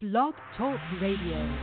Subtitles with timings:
[0.00, 1.58] Blog Talk Radio.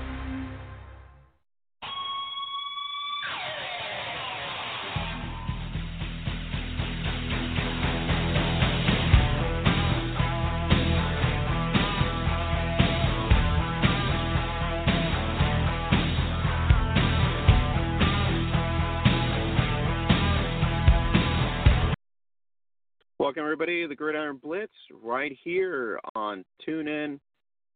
[23.17, 27.17] Welcome, everybody, to the Gridiron Blitz right here on TuneIn,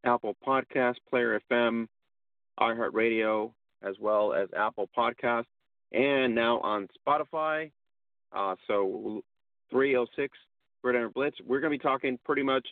[0.04, 1.88] Apple Podcast, Player FM,
[2.60, 3.52] iHeartRadio,
[3.82, 5.46] as well as Apple Podcast,
[5.92, 7.72] and now on Spotify.
[8.32, 9.24] Uh, so
[9.72, 10.38] 306
[10.84, 11.38] Red Gridiron Blitz.
[11.46, 12.68] We're going to be talking pretty much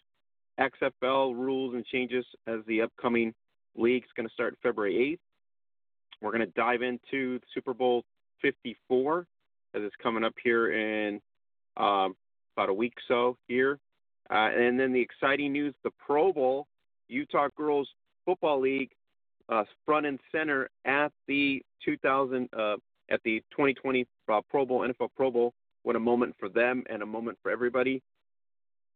[0.60, 3.34] XFL rules and changes as the upcoming
[3.76, 5.20] league is going to start February 8th.
[6.22, 8.04] We're going to dive into Super Bowl
[8.42, 9.28] 54
[9.76, 11.22] as it's coming up here in
[11.76, 12.16] um,
[12.56, 13.80] about a week so here.
[14.30, 16.68] Uh, and then the exciting news the Pro Bowl,
[17.08, 17.88] Utah Girls
[18.26, 18.92] Football League,
[19.50, 22.76] uh, front and center at the 2000 uh,
[23.10, 25.54] at the 2020 uh, Pro Bowl NFL Pro Bowl.
[25.84, 28.02] What a moment for them and a moment for everybody.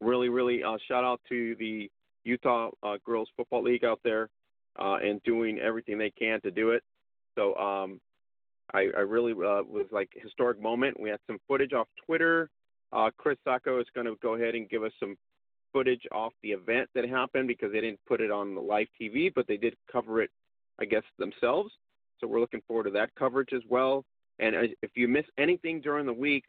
[0.01, 1.89] Really, really uh, shout out to the
[2.23, 4.29] Utah uh, Girls Football League out there
[4.77, 6.83] uh, and doing everything they can to do it.
[7.35, 8.01] So um,
[8.73, 10.99] I, I really was like historic moment.
[10.99, 12.49] We had some footage off Twitter.
[13.17, 15.15] Chris Sacco is going to go ahead and give us some
[15.73, 19.31] footage off the event that happened because they didn't put it on the live TV,
[19.33, 20.29] but they did cover it,
[20.79, 21.71] I guess, themselves.
[22.19, 24.05] So we're looking forward to that coverage as well.
[24.39, 26.45] And uh, if you miss anything during the week,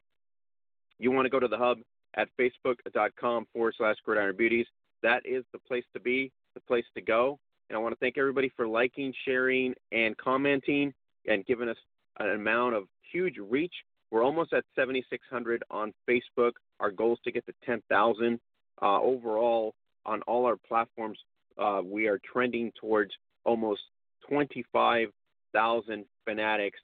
[0.98, 1.79] you want to go to the hub
[2.14, 4.67] at facebook.com forward slash gridiron beauties.
[5.03, 7.39] That is the place to be, the place to go.
[7.69, 10.92] And I want to thank everybody for liking, sharing, and commenting
[11.27, 11.77] and giving us
[12.19, 13.73] an amount of huge reach
[14.12, 16.53] we're almost at 7,600 on Facebook.
[16.81, 18.39] Our goal is to get to 10,000.
[18.83, 21.19] Uh, overall, on all our platforms,
[21.58, 23.12] uh, we are trending towards
[23.44, 23.80] almost
[24.28, 26.78] 25,000 fanatics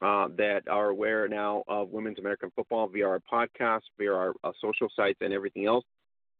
[0.00, 4.88] uh, that are aware now of Women's American Football via our podcast, via our social
[4.94, 5.84] sites, and everything else.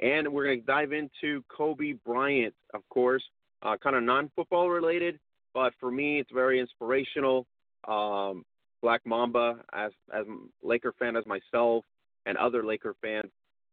[0.00, 3.22] And we're going to dive into Kobe Bryant, of course,
[3.62, 5.19] kind of non football related,
[5.54, 7.47] but for me, it's very inspirational.
[7.87, 8.44] Um,
[8.81, 10.26] Black Mamba, as as
[10.62, 11.84] Laker fan as myself
[12.26, 13.31] and other Laker fans,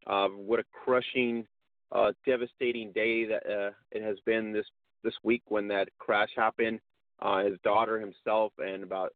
[0.07, 1.45] uh, what a crushing,
[1.91, 4.65] uh, devastating day that uh, it has been this
[5.03, 6.79] this week when that crash happened.
[7.21, 9.13] Uh, his daughter, himself, and about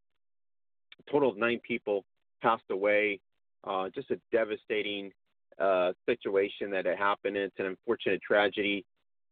[1.00, 2.04] a total of nine people
[2.42, 3.20] passed away.
[3.64, 5.12] Uh, just a devastating
[5.60, 7.38] uh, situation that had happened.
[7.38, 8.86] It's an unfortunate tragedy.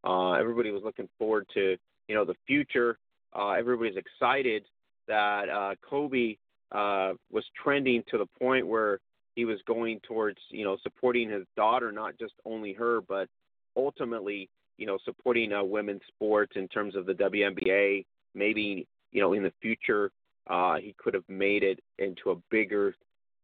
[0.04, 1.76] Uh, everybody was looking forward to
[2.08, 2.98] you know the future.
[3.34, 4.64] Uh, everybody's excited
[5.08, 6.36] that uh, Kobe
[6.72, 9.00] uh, was trending to the point where
[9.36, 13.28] he was going towards you know supporting his daughter, not just only her, but
[13.76, 18.06] ultimately you know supporting uh, women's sports in terms of the WNBA.
[18.34, 20.12] Maybe you know in the future
[20.48, 22.96] uh, he could have made it into a bigger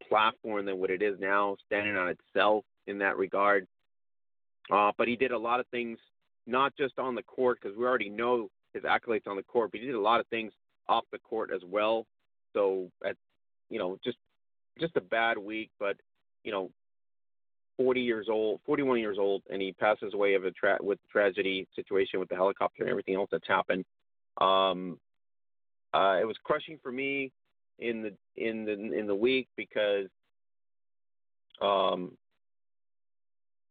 [0.07, 3.67] platform than what it is now, standing on itself in that regard.
[4.71, 5.97] Uh, but he did a lot of things,
[6.45, 9.79] not just on the court, because we already know his accolades on the court, but
[9.79, 10.51] he did a lot of things
[10.89, 12.05] off the court as well.
[12.53, 13.15] So at
[13.69, 14.17] you know just
[14.79, 15.97] just a bad week, but
[16.43, 16.71] you know
[17.77, 21.67] 40 years old, 41 years old, and he passes away of a tra- with tragedy
[21.75, 23.85] situation with the helicopter and everything else that's happened.
[24.41, 24.99] Um,
[25.93, 27.31] uh, it was crushing for me
[27.79, 30.07] in the in the in the week because
[31.61, 32.17] um,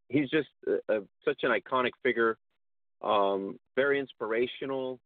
[0.08, 2.36] he's just a, a, such an iconic figure,
[3.02, 5.00] um, very inspirational.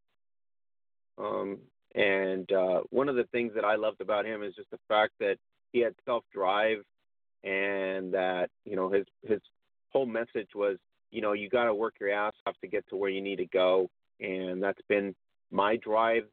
[1.18, 1.58] Um,
[1.94, 5.12] and uh, one of the things that I loved about him is just the fact
[5.20, 5.36] that
[5.72, 6.78] he had self drive,
[7.44, 9.40] and that you know his his
[9.92, 10.76] whole message was,
[11.10, 13.36] you know, you got to work your ass off to get to where you need
[13.36, 13.88] to go,
[14.20, 15.14] and that's been
[15.50, 16.24] my drive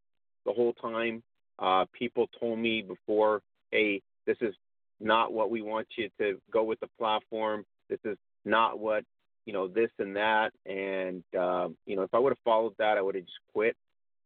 [0.45, 1.23] the whole time.
[1.59, 4.53] Uh, people told me before, hey, this is
[4.99, 7.65] not what we want you to go with the platform.
[7.89, 9.03] This is not what
[9.45, 12.97] you know this and that, and uh, you know if I would have followed that,
[12.97, 13.75] I would have just quit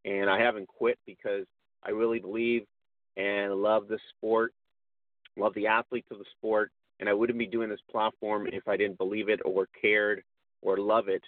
[0.05, 1.45] and I haven't quit because
[1.83, 2.65] I really believe
[3.17, 4.53] and love the sport,
[5.37, 8.77] love the athletes of the sport, and I wouldn't be doing this platform if I
[8.77, 10.23] didn't believe it or cared
[10.61, 11.23] or love it.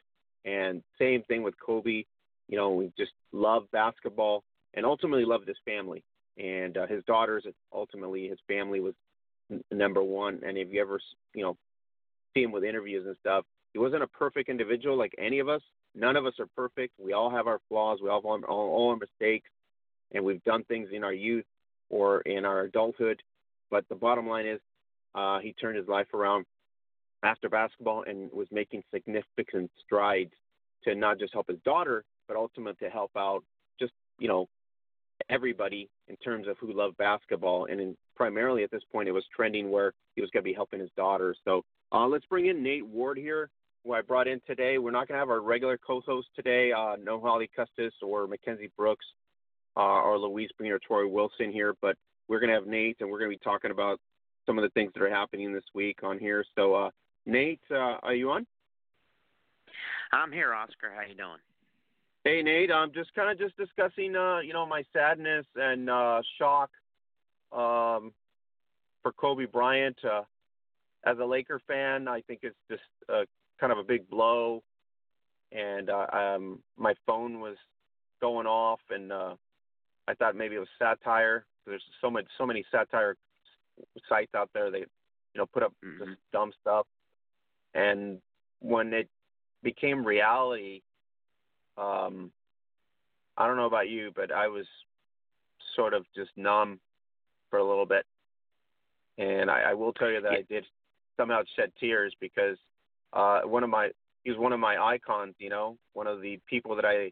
[0.45, 2.03] And same thing with Kobe,
[2.47, 6.03] you know, we just love basketball and ultimately loved his family.
[6.38, 8.94] And uh, his daughters, ultimately, his family was
[9.51, 10.41] n- number one.
[10.45, 11.00] And if you ever,
[11.33, 11.57] you know,
[12.33, 15.61] see him with interviews and stuff, he wasn't a perfect individual like any of us,
[15.95, 16.94] None of us are perfect.
[17.00, 18.00] We all have our flaws.
[18.01, 19.50] We all have all, all our mistakes,
[20.11, 21.45] and we've done things in our youth
[21.89, 23.21] or in our adulthood.
[23.69, 24.60] But the bottom line is,
[25.15, 26.45] uh, he turned his life around
[27.24, 30.33] after basketball and was making significant strides
[30.83, 33.44] to not just help his daughter, but ultimately to help out
[33.80, 34.48] just you know
[35.30, 37.68] everybody in terms of who loved basketball.
[37.69, 40.54] And in, primarily at this point, it was trending where he was going to be
[40.54, 41.36] helping his daughter.
[41.45, 43.50] So uh, let's bring in Nate Ward here,
[43.83, 44.77] who I brought in today.
[44.77, 48.71] We're not going to have our regular co-host today, uh, no Holly Custis or Mackenzie
[48.75, 49.06] Brooks
[49.77, 51.98] uh, or Louise Bean or Troy Wilson here, but
[52.33, 54.00] we're going to have Nate, and we're going to be talking about
[54.47, 56.44] some of the things that are happening this week on here.
[56.56, 56.89] So, uh,
[57.27, 58.47] Nate, uh, are you on?
[60.12, 60.91] I'm here, Oscar.
[60.95, 61.38] How you doing?
[62.24, 66.21] Hey Nate, I'm just kind of just discussing, uh, you know, my sadness and uh,
[66.39, 66.71] shock
[67.51, 68.13] um,
[69.03, 69.97] for Kobe Bryant.
[70.03, 70.21] Uh,
[71.06, 73.25] as a Laker fan, I think it's just uh,
[73.59, 74.63] kind of a big blow.
[75.51, 77.57] And uh, um, my phone was
[78.21, 79.36] going off, and uh,
[80.07, 81.45] I thought maybe it was satire.
[81.65, 83.15] There's so much, so many satire
[84.10, 86.00] sites out there that you know put up mm-hmm.
[86.00, 86.86] this dumb stuff.
[87.74, 88.19] And
[88.60, 89.10] when it
[89.63, 90.81] became reality,
[91.77, 92.31] um,
[93.38, 94.65] I don't know about you, but I was
[95.75, 96.80] sort of just numb
[97.50, 98.06] for a little bit.
[99.18, 100.65] And I, I will tell you that I did
[101.18, 102.57] somehow shed tears because
[103.12, 103.89] uh, one of my
[104.24, 107.12] he was one of my icons, you know, one of the people that I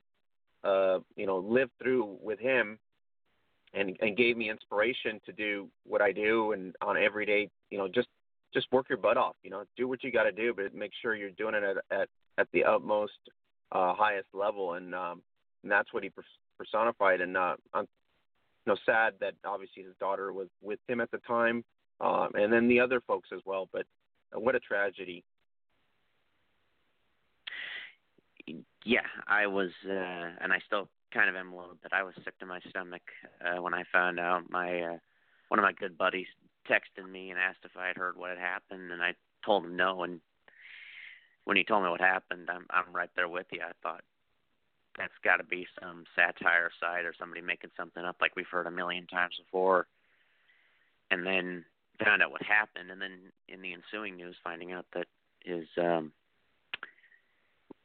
[0.67, 2.79] uh, you know lived through with him,
[3.73, 7.77] and and gave me inspiration to do what I do and on every day, you
[7.77, 8.07] know, just
[8.53, 10.91] just work your butt off, you know, do what you got to do, but make
[11.01, 13.13] sure you're doing it at at, at the utmost
[13.71, 15.21] uh, highest level, and um,
[15.63, 16.11] and that's what he
[16.57, 17.21] personified.
[17.21, 17.87] And uh, I'm
[18.65, 21.63] you know sad that obviously his daughter was with him at the time,
[21.99, 23.69] um, and then the other folks as well.
[23.71, 23.85] But
[24.35, 25.23] uh, what a tragedy.
[28.83, 29.91] Yeah, I was, uh,
[30.41, 31.91] and I still kind of little bit.
[31.93, 33.01] I was sick to my stomach
[33.43, 34.49] uh, when I found out.
[34.49, 34.97] My uh,
[35.49, 36.27] one of my good buddies
[36.69, 39.13] texted me and asked if I had heard what had happened, and I
[39.45, 40.21] told him no, and
[41.45, 43.61] when he told me what happened, I'm I'm right there with you.
[43.61, 44.03] I thought
[44.97, 48.67] that's got to be some satire side or somebody making something up like we've heard
[48.67, 49.87] a million times before.
[51.09, 51.65] And then
[52.03, 55.07] found out what happened, and then in the ensuing news, finding out that
[55.43, 56.11] his um,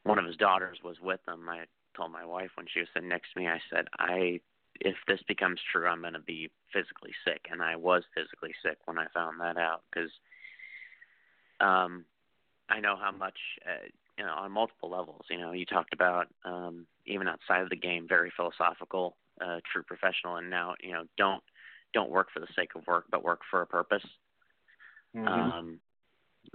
[0.05, 1.49] one of his daughters was with him.
[1.49, 1.64] I
[1.96, 4.40] told my wife when she was sitting next to me, I said, "I
[4.81, 8.78] if this becomes true, I'm going to be physically sick," and I was physically sick
[8.84, 10.10] when I found that out because
[11.60, 12.04] um,
[12.69, 13.87] I know how much, uh,
[14.19, 15.26] you know, on multiple levels.
[15.31, 19.82] You know, you talked about um, even outside of the game, very philosophical, uh, true
[19.82, 21.43] professional, and now you know, don't
[21.94, 24.06] don't work for the sake of work, but work for a purpose.
[25.16, 25.28] Mm-hmm.
[25.28, 25.81] Um,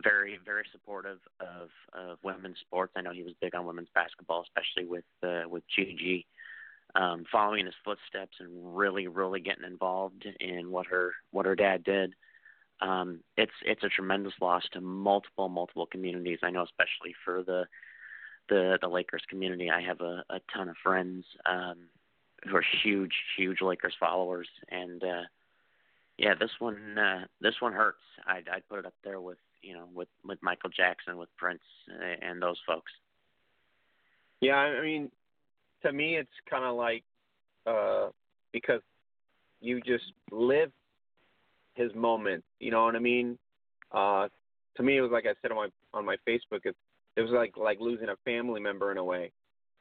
[0.02, 2.94] very very supportive of of women's sports.
[2.96, 6.26] I know he was big on women's basketball, especially with uh, with Gigi.
[6.94, 11.86] Um, following his footsteps and really, really getting involved in what her what her dad
[11.86, 12.14] did
[12.82, 16.40] um, it's it's a tremendous loss to multiple multiple communities.
[16.42, 17.66] I know, especially for the
[18.50, 19.70] the the Lakers community.
[19.70, 21.78] I have a, a ton of friends um,
[22.44, 25.24] who are huge huge Lakers followers, and uh,
[26.18, 28.02] yeah, this one uh, this one hurts.
[28.26, 31.62] I'd I'd put it up there with you know with with Michael Jackson, with Prince,
[32.22, 32.92] and those folks.
[34.40, 35.12] Yeah, I mean,
[35.84, 37.04] to me, it's kind of like
[37.66, 38.10] uh,
[38.52, 38.82] because
[39.60, 40.72] you just live
[41.76, 42.44] his moment.
[42.60, 43.38] You know what I mean?
[43.92, 44.28] Uh,
[44.78, 46.66] to me, it was like I said on my on my Facebook.
[46.66, 46.76] It
[47.16, 49.32] it was like like losing a family member in a way,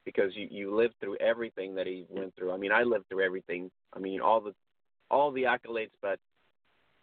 [0.04, 2.52] because you you lived through everything that he went through.
[2.52, 3.70] I mean, I lived through everything.
[3.94, 4.54] I mean, all the
[5.10, 6.18] all the accolades, but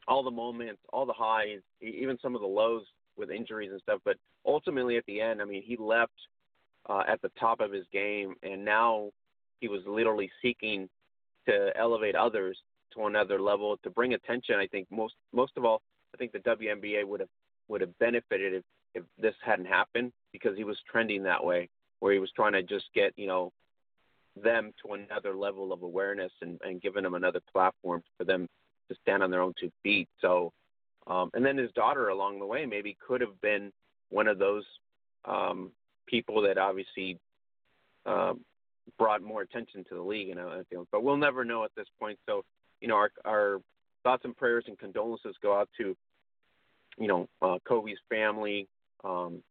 [0.08, 2.84] all the moments, all the highs, even some of the lows
[3.18, 4.00] with injuries and stuff.
[4.06, 6.14] But ultimately, at the end, I mean, he left
[6.88, 9.12] uh, at the top of his game, and now
[9.60, 10.90] he was literally seeking
[11.48, 12.58] to elevate others
[12.94, 14.56] to another level to bring attention.
[14.56, 15.82] I think most most of all,
[16.14, 17.30] I think the WNBA would have
[17.68, 22.14] would have benefited if if this hadn't happened because he was trending that way, where
[22.14, 23.52] he was trying to just get you know
[24.42, 28.48] them to another level of awareness and, and giving them another platform for them
[28.90, 30.08] to stand on their own two feet.
[30.22, 30.54] So,
[31.08, 33.72] um, and then his daughter along the way maybe could have been
[34.10, 34.64] one of those
[35.26, 35.72] um,
[36.06, 37.20] people that obviously
[38.06, 38.42] um,
[38.98, 40.30] brought more attention to the league.
[40.30, 42.18] And I feel, but we'll never know at this point.
[42.26, 42.44] So
[42.82, 43.62] you know, our, our
[44.04, 45.96] thoughts and prayers and condolences go out to,
[46.98, 48.68] you know, uh, Kobe's family,
[49.04, 49.42] um,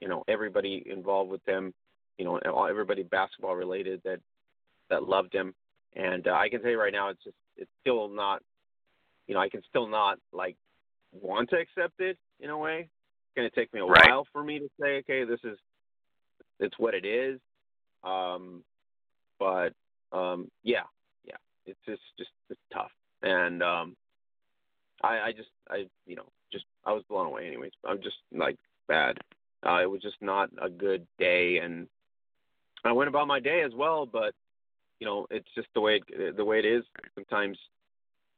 [0.00, 1.72] you know, everybody involved with them,
[2.18, 4.20] you know, everybody basketball related that
[4.88, 5.54] that loved him.
[5.94, 8.42] And uh, I can tell you right now, it's just it's still not,
[9.26, 10.56] you know, I can still not like
[11.12, 12.80] want to accept it in a way.
[12.80, 14.08] It's going to take me a right.
[14.08, 15.58] while for me to say, okay, this is
[16.58, 17.40] it's what it is.
[18.04, 18.62] Um,
[19.38, 19.70] but
[20.12, 20.84] um, yeah,
[21.24, 22.92] yeah, it's just just it's tough,
[23.22, 23.96] and um,
[25.02, 27.46] I I just I you know just I was blown away.
[27.46, 28.56] Anyways, I'm just like
[28.88, 29.18] bad.
[29.66, 31.88] Uh, it was just not a good day, and
[32.84, 34.34] I went about my day as well, but
[35.00, 37.58] you know, it's just the way it, the way it is sometimes.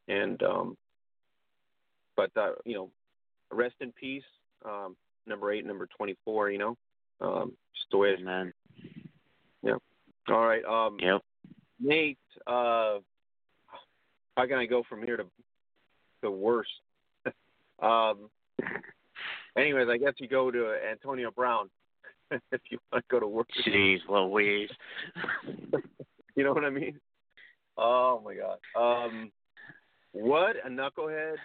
[0.09, 0.77] And um,
[2.17, 2.91] but uh, you know,
[3.53, 4.23] rest in peace.
[4.65, 4.97] Um,
[5.27, 6.51] number eight, number twenty-four.
[6.51, 6.77] You know,
[7.21, 8.25] um, just the way it is.
[8.25, 8.53] Man.
[9.63, 9.77] Yeah.
[10.29, 10.65] All right.
[10.65, 11.23] Um, Yep.
[11.81, 12.99] Nate, uh,
[14.37, 15.25] how can I go from here to
[16.23, 16.71] the worst?
[17.83, 18.29] um,
[19.57, 21.71] anyways, I guess you go to Antonio Brown
[22.31, 23.49] if you want to go to work.
[23.67, 24.71] Jeez Louise.
[26.37, 27.01] You know what I mean?
[27.77, 28.59] Oh my God.
[28.81, 29.33] Um,
[30.13, 31.37] what a knucklehead,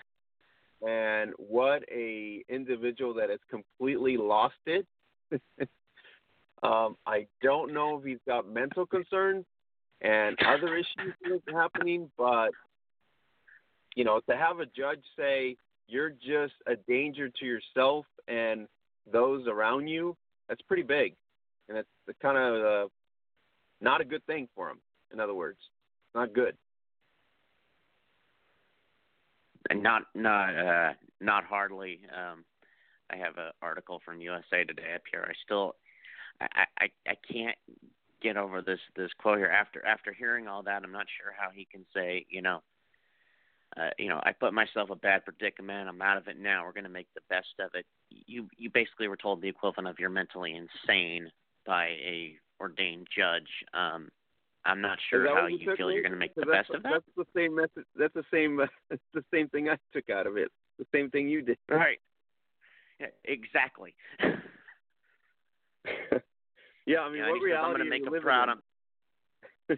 [0.85, 4.85] and what a individual that has completely lost it.
[6.63, 9.45] um, I don't know if he's got mental concerns
[10.01, 12.49] and other issues that happening, but
[13.95, 15.55] you know, to have a judge say
[15.87, 18.67] you're just a danger to yourself and
[19.11, 20.15] those around you,
[20.47, 21.15] that's pretty big,
[21.69, 22.89] and it's the kind of uh,
[23.81, 24.79] not a good thing for him.
[25.11, 25.59] In other words,
[26.15, 26.55] not good.
[29.52, 32.01] And not not uh not hardly.
[32.15, 32.45] Um
[33.09, 35.25] I have an article from USA Today up here.
[35.27, 35.75] I still
[36.41, 37.57] I I I can't
[38.21, 41.49] get over this this quote here after after hearing all that I'm not sure how
[41.53, 42.61] he can say, you know,
[43.75, 45.89] uh, you know, I put myself a bad predicament.
[45.89, 46.63] I'm out of it now.
[46.63, 47.85] We're going to make the best of it.
[48.09, 51.31] You you basically were told the equivalent of you're mentally insane
[51.65, 53.49] by a ordained judge.
[53.73, 54.09] Um,
[54.65, 56.91] I'm not sure how you feel you're going to make the best of that.
[56.93, 57.85] That's the same message.
[57.97, 58.59] That's the same.
[58.59, 60.49] Uh, it's the same thing I took out of it.
[60.79, 61.57] The same thing you did.
[61.69, 61.99] Right.
[62.99, 63.93] Yeah, exactly.
[66.85, 68.49] yeah, I mean, and what says, I'm going to make him proud.
[69.69, 69.77] in?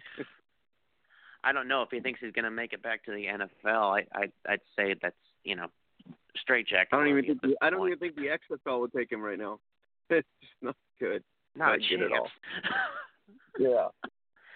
[1.44, 4.00] I'm, don't know if he thinks he's going to make it back to the NFL.
[4.00, 5.66] I, I I'd say that's you know
[6.36, 6.88] straight jacket.
[6.92, 7.40] I don't even think.
[7.40, 7.94] The, I don't point.
[7.94, 8.38] even think the
[8.68, 9.58] XFL would take him right now.
[10.10, 11.24] It's just not good.
[11.56, 12.28] not not good at all.
[13.58, 13.88] Yeah,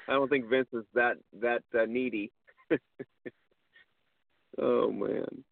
[0.09, 2.31] I don't think Vince is that that uh, needy.
[4.59, 5.45] oh man.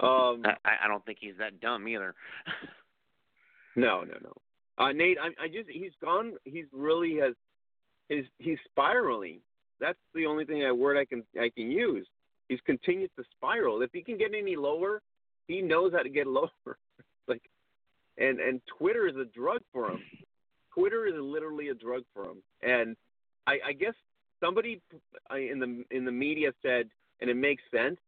[0.00, 2.14] Um, I, I don't think he's that dumb either.
[3.76, 4.32] No, no, no.
[4.76, 6.32] Uh, Nate, I, I just he's gone.
[6.44, 7.34] He's really has.
[8.08, 9.38] His he's spiraling.
[9.80, 12.06] That's the only thing I word I can I can use.
[12.48, 13.82] He's continued to spiral.
[13.82, 15.00] If he can get any lower,
[15.46, 16.50] he knows how to get lower.
[17.28, 17.42] like,
[18.16, 20.00] and and Twitter is a drug for him.
[20.74, 22.42] Twitter is literally a drug for him.
[22.62, 22.96] And
[23.48, 23.94] I, I guess
[24.44, 24.80] somebody
[25.30, 26.90] uh, in the in the media said,
[27.20, 27.98] and it makes sense.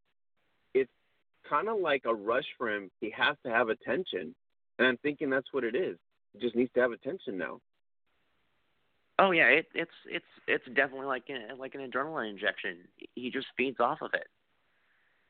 [0.74, 0.90] It's
[1.48, 2.90] kind of like a rush for him.
[3.00, 4.34] He has to have attention,
[4.78, 5.96] and I'm thinking that's what it is.
[6.34, 7.60] He just needs to have attention now.
[9.18, 12.78] Oh yeah, it, it's it's it's definitely like an, like an adrenaline injection.
[13.14, 14.28] He just feeds off of it.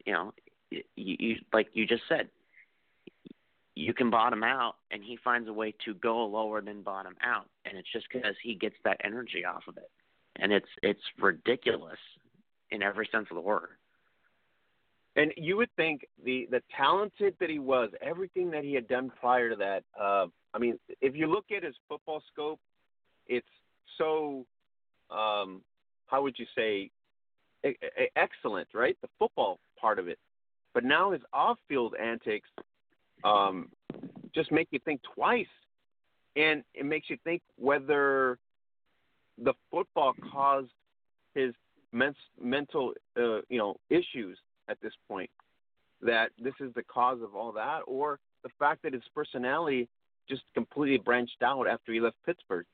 [0.05, 0.35] You know,
[0.71, 2.29] you, you like you just said,
[3.75, 7.47] you can bottom out, and he finds a way to go lower than bottom out,
[7.64, 9.90] and it's just because he gets that energy off of it,
[10.40, 11.99] and it's it's ridiculous
[12.70, 13.70] in every sense of the word.
[15.16, 19.11] And you would think the the talented that he was, everything that he had done
[19.20, 19.85] prior to that.
[20.00, 22.61] Uh, I mean, if you look at his football scope,
[23.26, 23.47] it's
[23.99, 24.47] so
[25.11, 25.62] um,
[26.06, 26.90] how would you say
[27.64, 28.97] e- e- excellent, right?
[29.02, 30.18] The football part of it,
[30.75, 32.49] but now his off-field antics
[33.25, 33.68] um,
[34.35, 35.47] just make you think twice,
[36.37, 38.38] and it makes you think whether
[39.42, 40.70] the football caused
[41.35, 41.54] his
[41.92, 45.30] men- mental, uh, you know, issues at this point.
[46.02, 49.88] That this is the cause of all that, or the fact that his personality
[50.28, 52.64] just completely branched out after he left Pittsburgh.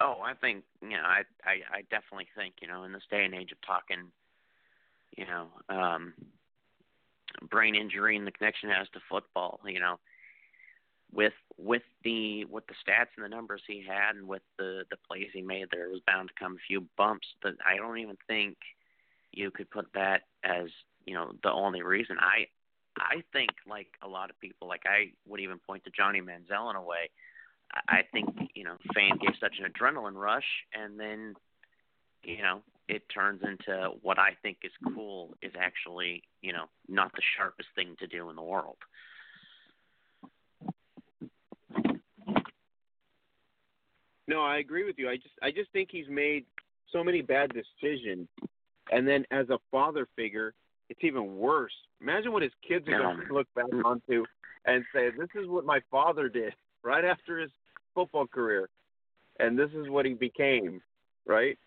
[0.00, 3.24] Oh, I think you know, I I I definitely think you know in this day
[3.24, 4.10] and age of talking,
[5.16, 6.12] you know, um,
[7.50, 9.98] brain injury and the connection has to football, you know,
[11.14, 14.96] with with the with the stats and the numbers he had and with the the
[15.08, 17.28] plays he made, there was bound to come a few bumps.
[17.42, 18.56] But I don't even think
[19.32, 20.66] you could put that as
[21.06, 22.16] you know the only reason.
[22.20, 22.46] I
[22.96, 26.70] I think like a lot of people, like I would even point to Johnny Manziel
[26.70, 27.10] in a way.
[27.88, 31.34] I think you know fame gave such an adrenaline rush, and then
[32.22, 37.12] you know it turns into what I think is cool is actually you know not
[37.12, 38.78] the sharpest thing to do in the world.
[44.26, 45.08] No, I agree with you.
[45.08, 46.44] I just I just think he's made
[46.92, 48.28] so many bad decisions,
[48.90, 50.54] and then as a father figure,
[50.88, 51.72] it's even worse.
[52.00, 53.84] Imagine what his kids are going to look back mm.
[53.84, 54.24] onto
[54.64, 57.50] and say, "This is what my father did right after his
[57.94, 58.68] football career,
[59.38, 60.80] and this is what he became."
[61.26, 61.58] Right?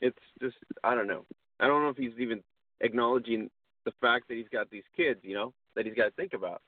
[0.00, 1.24] It's just I don't know.
[1.58, 2.42] I don't know if he's even
[2.80, 3.50] acknowledging
[3.84, 5.20] the fact that he's got these kids.
[5.22, 6.62] You know that he's got to think about,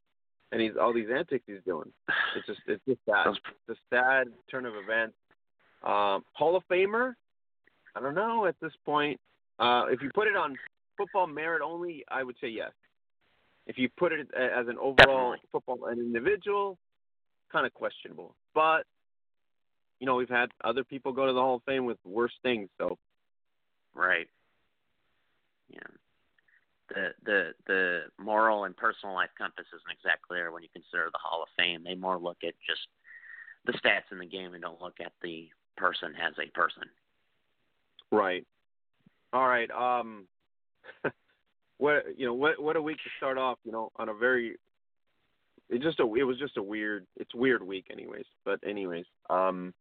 [0.50, 1.90] and he's all these antics he's doing.
[2.36, 3.26] It's just it's just sad.
[3.26, 5.14] Those Just sad turn of events.
[5.84, 7.14] Um, Hall of Famer?
[7.94, 9.20] I don't know at this point.
[9.58, 10.56] Uh, if you put it on
[10.96, 12.72] football merit only, I would say yes.
[13.66, 14.96] If you put it as an overall
[15.32, 15.38] Definitely.
[15.52, 16.78] football an individual,
[17.50, 18.34] kind of questionable.
[18.54, 18.84] But
[20.00, 22.68] you know, we've had other people go to the Hall of Fame with worse things.
[22.78, 22.98] So
[23.94, 24.28] Right.
[25.68, 25.80] Yeah.
[26.88, 31.18] The the the moral and personal life compass isn't exactly there when you consider the
[31.22, 31.84] Hall of Fame.
[31.84, 32.86] They more look at just
[33.64, 36.84] the stats in the game and don't look at the person as a person.
[38.10, 38.46] right.
[39.32, 39.70] All right.
[39.70, 40.26] Um,
[41.78, 43.58] what you know, what what a week to start off.
[43.64, 44.56] You know, on a very
[45.68, 48.26] it just a it was just a weird it's weird week anyways.
[48.44, 49.72] But anyways, um,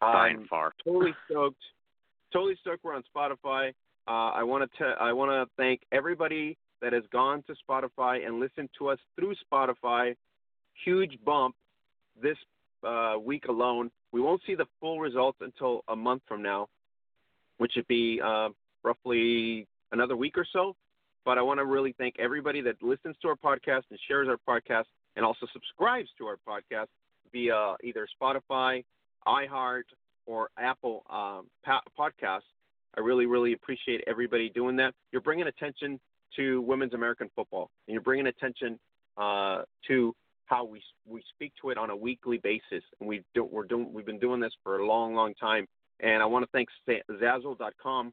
[0.00, 0.72] By and far.
[0.84, 1.62] totally stoked.
[2.32, 2.84] Totally stoked.
[2.84, 3.70] We're on Spotify.
[4.06, 8.40] Uh, I want to I want to thank everybody that has gone to Spotify and
[8.40, 10.16] listened to us through Spotify.
[10.84, 11.54] Huge bump
[12.20, 12.36] this
[12.86, 13.90] uh, week alone.
[14.14, 16.68] We won't see the full results until a month from now,
[17.58, 18.50] which would be uh,
[18.84, 20.76] roughly another week or so.
[21.24, 24.38] But I want to really thank everybody that listens to our podcast and shares our
[24.48, 24.84] podcast
[25.16, 26.86] and also subscribes to our podcast
[27.32, 28.84] via either Spotify,
[29.26, 29.82] iHeart,
[30.26, 32.42] or Apple um, pa- podcasts.
[32.96, 34.94] I really, really appreciate everybody doing that.
[35.10, 35.98] You're bringing attention
[36.36, 38.78] to women's American football, and you're bringing attention
[39.16, 40.14] uh, to
[40.46, 42.82] how we we speak to it on a weekly basis.
[43.00, 45.66] And we do, we're doing we've been doing this for a long, long time.
[46.00, 46.68] And I want to thank
[47.10, 48.12] Zazzle.com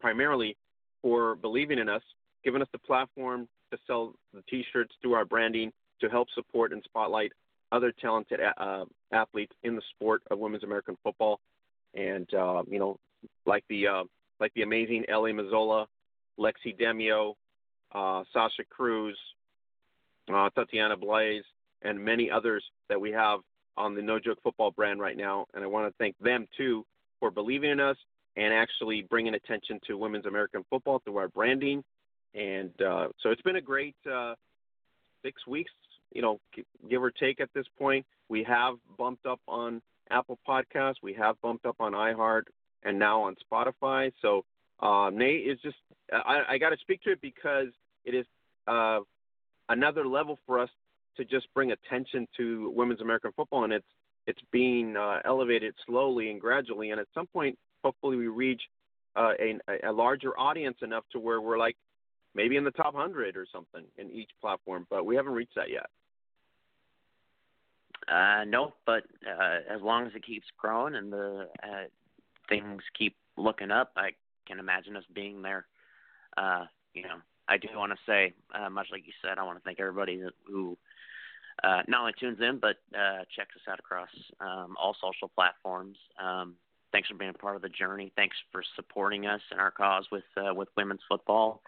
[0.00, 0.56] primarily
[1.02, 2.02] for believing in us,
[2.44, 6.82] giving us the platform to sell the T-shirts through our branding to help support and
[6.84, 7.32] spotlight
[7.72, 11.40] other talented uh, athletes in the sport of women's American football,
[11.94, 12.98] and uh, you know,
[13.44, 14.04] like the uh,
[14.38, 15.86] like the amazing Ellie Mazzola,
[16.38, 17.34] Lexi Demio,
[17.92, 19.18] uh, Sasha Cruz,
[20.32, 21.44] uh, Tatiana Blaze,
[21.82, 23.40] and many others that we have
[23.76, 25.46] on the No Joke Football brand right now.
[25.54, 26.84] And I want to thank them too
[27.20, 27.96] for believing in us
[28.36, 31.82] and actually bringing attention to women's American football through our branding.
[32.34, 34.34] And uh, so it's been a great uh,
[35.24, 35.72] six weeks,
[36.12, 36.40] you know,
[36.88, 38.04] give or take at this point.
[38.28, 42.44] We have bumped up on Apple Podcasts, we have bumped up on iHeart,
[42.82, 44.12] and now on Spotify.
[44.22, 44.44] So
[44.80, 45.76] uh, Nate is just,
[46.12, 47.68] I, I got to speak to it because
[48.04, 48.26] it is
[48.68, 49.00] uh,
[49.68, 50.70] another level for us
[51.16, 53.86] to just bring attention to women's American football, and it's
[54.26, 58.62] it's being uh, elevated slowly and gradually, and at some point, hopefully, we reach
[59.14, 61.76] uh, a, a larger audience enough to where we're like
[62.34, 65.70] maybe in the top hundred or something in each platform, but we haven't reached that
[65.70, 65.86] yet.
[68.08, 71.84] Uh, no, but uh, as long as it keeps growing and the uh,
[72.48, 74.10] things keep looking up, I
[74.46, 75.66] can imagine us being there.
[76.36, 77.16] Uh, you know,
[77.48, 80.22] I do want to say, uh, much like you said, I want to thank everybody
[80.46, 80.76] who
[81.62, 84.08] uh, not only tunes in but uh, checks us out across
[84.40, 85.96] um, all social platforms.
[86.22, 86.56] Um,
[86.92, 88.12] thanks for being a part of the journey.
[88.16, 91.62] Thanks for supporting us and our cause with uh, with women's football.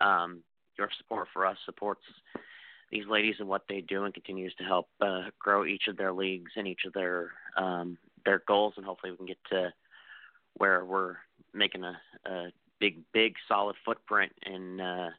[0.00, 0.42] Um,
[0.78, 2.02] your support for us supports
[2.90, 6.12] these ladies and what they do and continues to help uh, grow each of their
[6.12, 9.72] leagues and each of their um, their goals and hopefully we can get to
[10.54, 11.16] where we're
[11.52, 15.10] making a, a big big solid footprint in uh,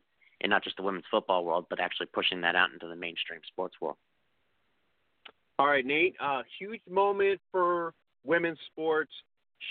[0.41, 3.41] in not just the women's football world but actually pushing that out into the mainstream
[3.47, 3.97] sports world.
[5.59, 6.15] All right, Nate.
[6.21, 7.93] Uh, huge moment for
[8.23, 9.11] women's sports.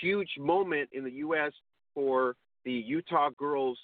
[0.01, 1.53] Huge moment in the U.S.
[1.93, 3.77] for the Utah Girls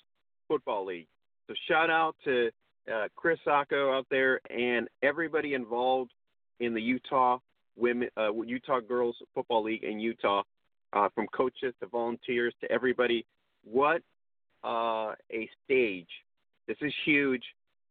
[0.50, 1.08] Football League.
[1.48, 2.50] So shout out to
[2.94, 6.12] uh, Chris Sacco out there and everybody involved
[6.60, 7.40] in the Utah
[7.76, 10.44] women uh, Utah Girls Football League in Utah,
[10.94, 13.26] uh, from coaches to volunteers to everybody.
[13.64, 14.02] What
[14.64, 16.08] uh, a stage!
[16.68, 17.44] This is huge.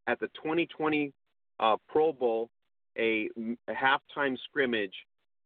[0.06, 1.12] At the 2020
[1.60, 2.50] uh, Pro Bowl,
[2.98, 3.28] a,
[3.68, 4.94] a halftime scrimmage,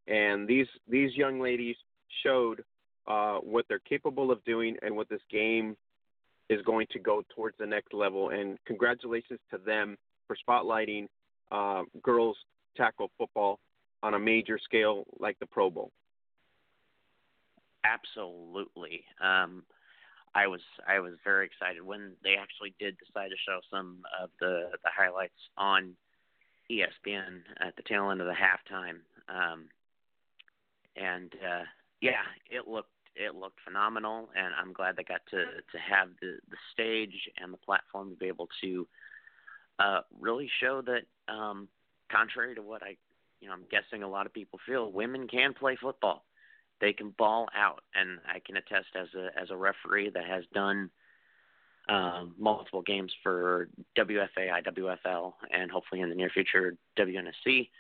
[0.07, 1.77] and these these young ladies
[2.23, 2.65] showed
[3.07, 5.77] uh, what they're capable of doing and what this game
[6.49, 8.31] is going to go towards the next level.
[8.31, 11.09] And congratulations to them for spotlighting
[11.51, 12.37] uh, girls
[12.77, 13.59] tackle football
[14.03, 15.91] on a major scale like the Pro Bowl.
[17.85, 19.05] Absolutely.
[19.23, 19.63] Um,
[20.37, 24.29] I was I was very excited when they actually did decide to show some of
[24.39, 25.97] the the highlights on
[26.71, 29.01] ESPN at the tail end of the halftime.
[29.29, 29.69] Um,
[30.95, 31.65] and uh,
[32.03, 36.37] yeah, it looked it looked phenomenal, and I'm glad they got to to have the
[36.51, 38.87] the stage and the platform to be able to
[39.79, 41.67] uh, really show that, um,
[42.13, 42.97] contrary to what I,
[43.41, 46.26] you know, I'm guessing a lot of people feel, women can play football.
[46.81, 50.45] They can ball out, and I can attest as a as a referee that has
[50.53, 50.91] done
[51.89, 57.71] um, multiple games for WFA, IWFL, and hopefully in the near future WNFC.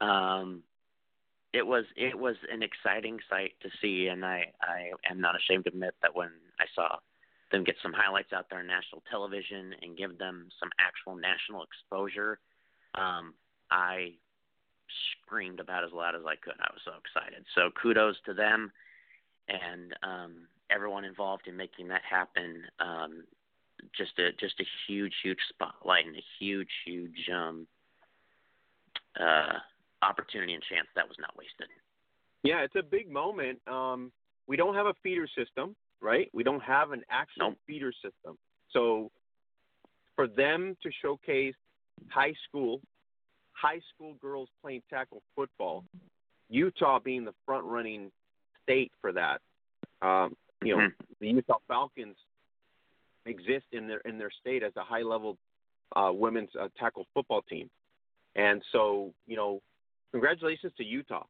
[0.00, 0.62] Um,
[1.52, 5.64] it was it was an exciting sight to see, and I I am not ashamed
[5.64, 6.96] to admit that when I saw
[7.50, 11.62] them get some highlights out there on national television and give them some actual national
[11.62, 12.38] exposure,
[12.94, 13.34] um,
[13.70, 14.14] I
[15.24, 16.54] screamed about as loud as I could.
[16.60, 17.44] I was so excited.
[17.54, 18.72] So kudos to them
[19.48, 20.32] and um,
[20.70, 22.62] everyone involved in making that happen.
[22.80, 23.24] Um,
[23.96, 27.66] just a just a huge huge spotlight and a huge huge um,
[29.18, 29.58] uh,
[30.02, 31.68] opportunity and chance that was not wasted.
[32.42, 33.60] Yeah, it's a big moment.
[33.66, 34.12] Um,
[34.46, 36.28] we don't have a feeder system, right?
[36.32, 37.58] We don't have an actual nope.
[37.66, 38.36] feeder system.
[38.72, 39.10] So
[40.16, 41.54] for them to showcase
[42.08, 42.80] high school,
[43.62, 45.84] high school girls playing tackle football,
[46.48, 48.10] Utah being the front running
[48.64, 49.40] state for that.
[50.02, 51.02] Um, you know, mm-hmm.
[51.20, 52.16] the Utah Falconz
[53.24, 55.38] exist in their in their state as a high level
[55.94, 57.70] uh, women's uh, tackle football team,
[58.34, 59.60] and so you know,
[60.10, 61.24] congratulations to Utah.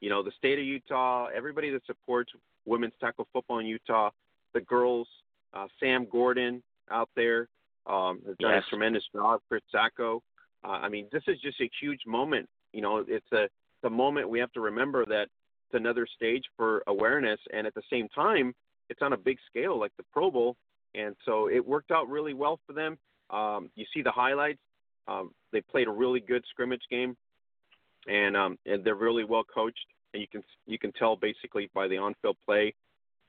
[0.00, 2.30] You know, the state of Utah, everybody that supports
[2.66, 4.10] women's tackle football in Utah,
[4.52, 5.08] the girls,
[5.54, 7.48] uh, Sam Gordon out there
[7.86, 8.64] um, has done yes.
[8.66, 9.40] a tremendous job.
[9.48, 10.22] Chris Sacco.
[10.64, 12.48] Uh, I mean, this is just a huge moment.
[12.72, 13.48] You know, it's a
[13.82, 17.82] the moment we have to remember that it's another stage for awareness, and at the
[17.90, 18.54] same time,
[18.88, 20.56] it's on a big scale like the Pro Bowl,
[20.94, 22.98] and so it worked out really well for them.
[23.30, 24.60] Um, you see the highlights.
[25.06, 27.16] Um, they played a really good scrimmage game,
[28.06, 31.88] and um, and they're really well coached, and you can you can tell basically by
[31.88, 32.74] the on-field play.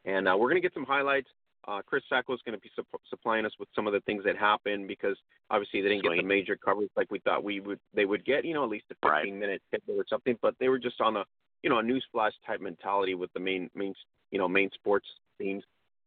[0.05, 1.27] And uh, we're going to get some highlights.
[1.67, 4.23] Uh, Chris Sacco is going to be su- supplying us with some of the things
[4.23, 5.17] that happened because
[5.49, 6.15] obviously they didn't Sweet.
[6.17, 8.45] get the major coverage like we thought we would they would get.
[8.45, 9.33] You know, at least a 15 Right.
[9.33, 10.37] minute tidbit or something.
[10.41, 11.23] But they were just on a
[11.63, 13.93] you know a newsflash type mentality with the main main
[14.31, 15.07] you know main sports
[15.39, 15.63] themes.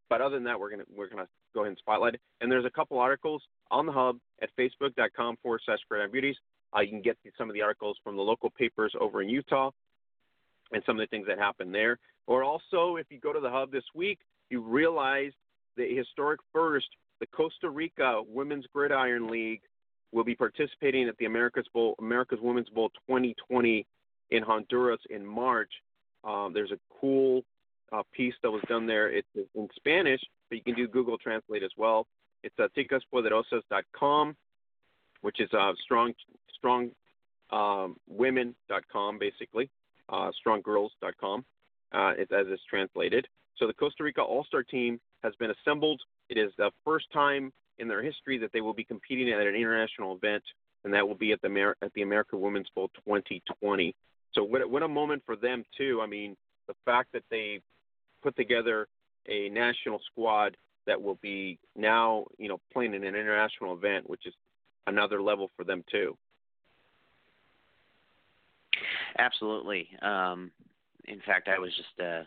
[0.08, 2.20] But other than that, we're gonna we're gonna go ahead and spotlight it.
[2.40, 6.36] And there's a couple articles on the hub at facebook.com forward slash Great Beauties.
[6.76, 9.70] Uh, you can get some of the articles from the local papers over in Utah
[10.72, 11.98] and some of the things that happened there.
[12.26, 14.18] Or also, if you go to the hub this week,
[14.50, 15.32] you realize
[15.78, 16.88] the historic first,
[17.20, 19.62] the Costa Rica Women's Gridiron League
[20.12, 23.86] will be participating at the America's Bowl, America's Women's Bowl 2020
[24.30, 25.70] in Honduras in March.
[26.24, 27.42] Um, there's a cool
[27.92, 29.10] uh, piece that was done there.
[29.10, 32.06] It's in Spanish, but you can do Google Translate as well.
[32.42, 34.36] It's at ticaspoderosas.com,
[35.22, 36.12] which is uh, strong
[36.56, 36.90] strong
[37.50, 39.70] um, women.com basically,
[40.08, 41.44] uh, stronggirls.com,
[41.92, 43.26] uh, it's, as it's translated.
[43.56, 46.00] So the Costa Rica All Star team has been assembled.
[46.28, 49.54] It is the first time in their history that they will be competing at an
[49.54, 50.42] international event,
[50.84, 53.94] and that will be at the Amer- at the America Women's Bowl 2020.
[54.32, 56.00] So what, what a moment for them too.
[56.02, 57.60] I mean, the fact that they
[58.22, 58.88] put together
[59.26, 64.26] a national squad that will be now, you know, playing in an international event, which
[64.26, 64.34] is
[64.86, 66.16] another level for them too.
[69.18, 69.88] Absolutely.
[70.02, 70.50] Um,
[71.06, 72.22] in fact, I was just uh,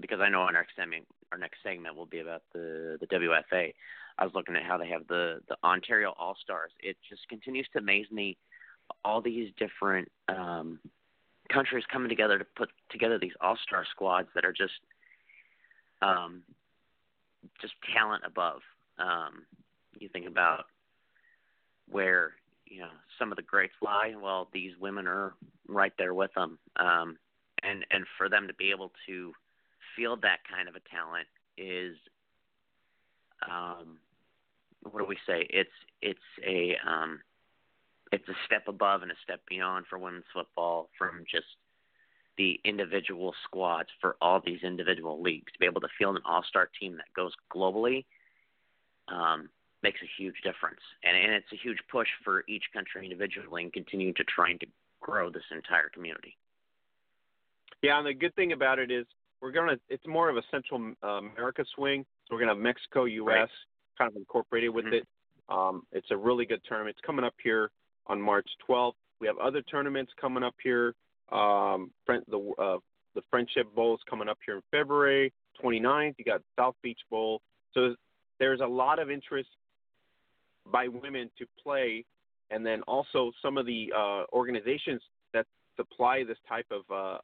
[0.00, 3.74] because I know on our segment, our next segment will be about the the WFA.
[4.16, 6.70] I was looking at how they have the the Ontario All Stars.
[6.80, 8.36] It just continues to amaze me
[9.04, 10.78] all these different um,
[11.52, 14.78] countries coming together to put together these All Star squads that are just
[16.02, 16.44] um,
[17.60, 18.60] just talent above.
[18.98, 19.42] Um,
[19.98, 20.66] you think about
[21.90, 24.14] where you know some of the greats lie.
[24.16, 25.34] Well, these women are
[25.66, 27.16] right there with them, um,
[27.64, 29.32] and and for them to be able to
[29.96, 31.26] field that kind of a talent
[31.56, 31.96] is,
[33.48, 33.98] um,
[34.82, 35.46] what do we say?
[35.50, 35.70] It's
[36.02, 37.20] it's a um,
[38.12, 41.46] it's a step above and a step beyond for women's football from just
[42.36, 46.68] the individual squads for all these individual leagues to be able to field an all-star
[46.80, 48.04] team that goes globally
[49.08, 49.48] um,
[49.82, 53.72] makes a huge difference, and, and it's a huge push for each country individually and
[53.72, 54.66] continuing to trying to
[55.00, 56.36] grow this entire community.
[57.82, 59.06] Yeah, and the good thing about it is
[59.44, 62.06] we're gonna it's more of a Central uh, America swing.
[62.26, 63.36] So we're gonna have Mexico, U.S.
[63.36, 63.48] Right.
[63.98, 64.94] kind of incorporated with Mhm.
[64.94, 65.08] it.
[65.50, 66.96] Um, it's a really good tournament.
[66.96, 67.70] It's coming up here
[68.06, 68.96] on March 12th.
[69.20, 70.94] We have other tournaments coming up here.
[71.30, 72.78] Um, the uh,
[73.12, 75.30] the Friendship Bowl is coming up here in February
[75.62, 76.14] 29th.
[76.18, 77.42] You got South Beach Bowl.
[77.74, 77.94] So
[78.38, 79.50] there's a lot of interest
[80.72, 82.06] by women to play,
[82.50, 85.02] and then also some of the uh, organizations
[85.34, 87.18] that supply this type of uh,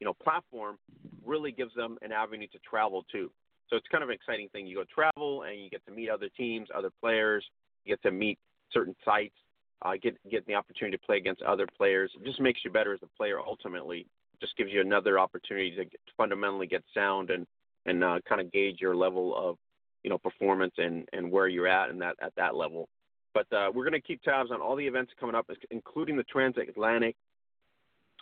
[0.00, 0.78] you know platform
[1.24, 3.30] really gives them an avenue to travel too.
[3.68, 4.66] So it's kind of an exciting thing.
[4.66, 7.44] You go travel and you get to meet other teams, other players.
[7.84, 8.38] You get to meet
[8.72, 9.34] certain sites.
[9.82, 12.10] Uh, get get the opportunity to play against other players.
[12.20, 13.38] It just makes you better as a player.
[13.40, 14.06] Ultimately,
[14.40, 17.46] just gives you another opportunity to get, fundamentally get sound and
[17.86, 19.56] and uh, kind of gauge your level of
[20.02, 22.88] you know performance and and where you're at and that at that level.
[23.32, 26.24] But uh, we're going to keep tabs on all the events coming up, including the
[26.24, 27.14] transatlantic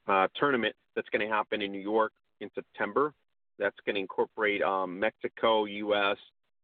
[0.09, 3.13] uh, tournament that's going to happen in New York in September.
[3.59, 6.17] That's going to incorporate um, Mexico, U.S.,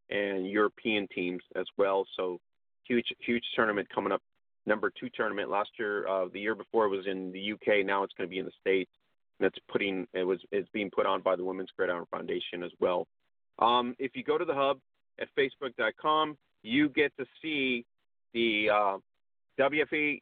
[0.09, 2.05] and European teams as well.
[2.15, 2.39] So
[2.87, 4.21] huge, huge tournament coming up.
[4.67, 6.07] Number two tournament last year.
[6.07, 7.85] Uh, the year before was in the UK.
[7.85, 8.91] Now it's going to be in the states.
[9.39, 12.71] And it's putting it was it's being put on by the Women's Gridiron Foundation as
[12.79, 13.07] well.
[13.59, 14.79] Um, if you go to the hub
[15.19, 17.85] at facebook.com, you get to see
[18.33, 18.97] the uh,
[19.59, 20.21] WFA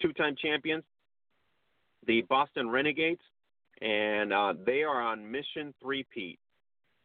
[0.00, 0.84] two-time champions,
[2.06, 3.20] the Boston Renegades,
[3.80, 6.38] and uh, they are on mission three-peat,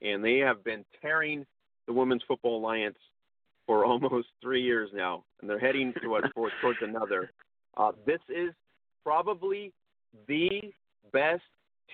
[0.02, 1.46] and they have been tearing
[1.88, 2.98] the Women's Football Alliance
[3.66, 7.32] for almost three years now, and they're heading towards towards another.
[7.78, 8.52] Uh, this is
[9.04, 9.74] probably
[10.28, 10.62] the
[11.12, 11.44] best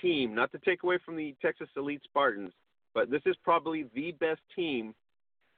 [0.02, 2.52] team, not to take away from the Texas Elite Spartans,
[2.94, 4.94] but this is probably the best team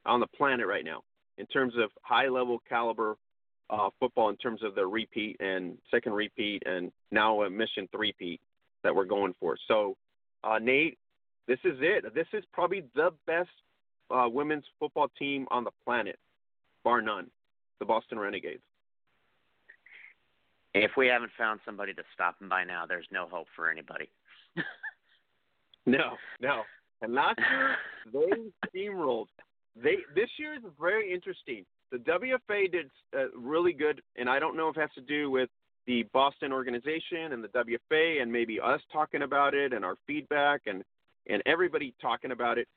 [0.06, 1.04] on the planet right now
[1.38, 3.18] in terms of high level caliber
[3.70, 8.14] uh, football, in terms of the repeat and second repeat, and now a mission three
[8.18, 8.42] peat
[8.84, 9.58] that we're going for.
[9.68, 9.98] So,
[10.44, 10.98] uh, Nate,
[11.48, 12.14] this is it.
[12.14, 13.50] This is probably the best
[14.10, 16.18] uh, women's football team on the planet,
[16.84, 17.28] bar none.
[17.80, 18.64] The Boston Renegades.
[20.74, 24.10] If we haven't found somebody to stop them by now, there's no hope for anybody.
[25.86, 26.64] no, no.
[27.02, 27.76] And last year
[28.12, 29.28] they steamrolled.
[29.76, 31.66] They this year is very interesting.
[31.91, 35.32] The WFA did uh, really good, and I don't know if it has to do
[35.32, 35.50] with
[35.86, 40.62] the Boston organization and the WFA, and maybe us talking about it and our feedback
[40.65, 40.84] and
[41.30, 42.67] and everybody talking about it.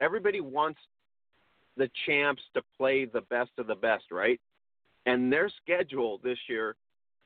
[0.00, 0.80] Everybody wants
[1.76, 4.40] the champs to play the best of the best, right?
[5.04, 6.76] And their schedule this year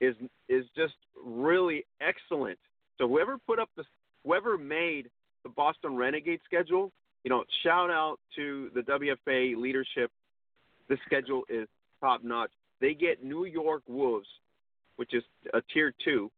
[0.01, 0.15] is
[0.49, 2.59] is just really excellent.
[2.99, 3.85] So whoever put up the
[4.25, 5.11] whoever made
[5.43, 6.93] the Boston Renegade schedule,
[7.25, 10.11] you know, shout out to the WFA leadership.
[10.91, 11.67] The schedule is
[12.01, 12.51] top notch.
[12.81, 14.29] They get New York Wolves,
[14.97, 15.23] which is
[15.55, 16.31] a tier two,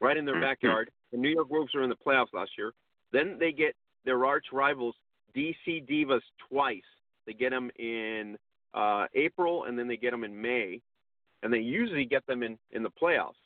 [0.00, 0.42] right in their mm-hmm.
[0.42, 0.90] backyard.
[1.12, 2.72] The New York Wolves are in the playoffs last year.
[3.12, 4.96] Then they get their arch rivals,
[5.36, 6.82] DC Divas, twice.
[7.26, 8.36] They get them in
[8.74, 10.80] uh, April and then they get them in May
[11.42, 13.38] and they usually get them in in the playoffs,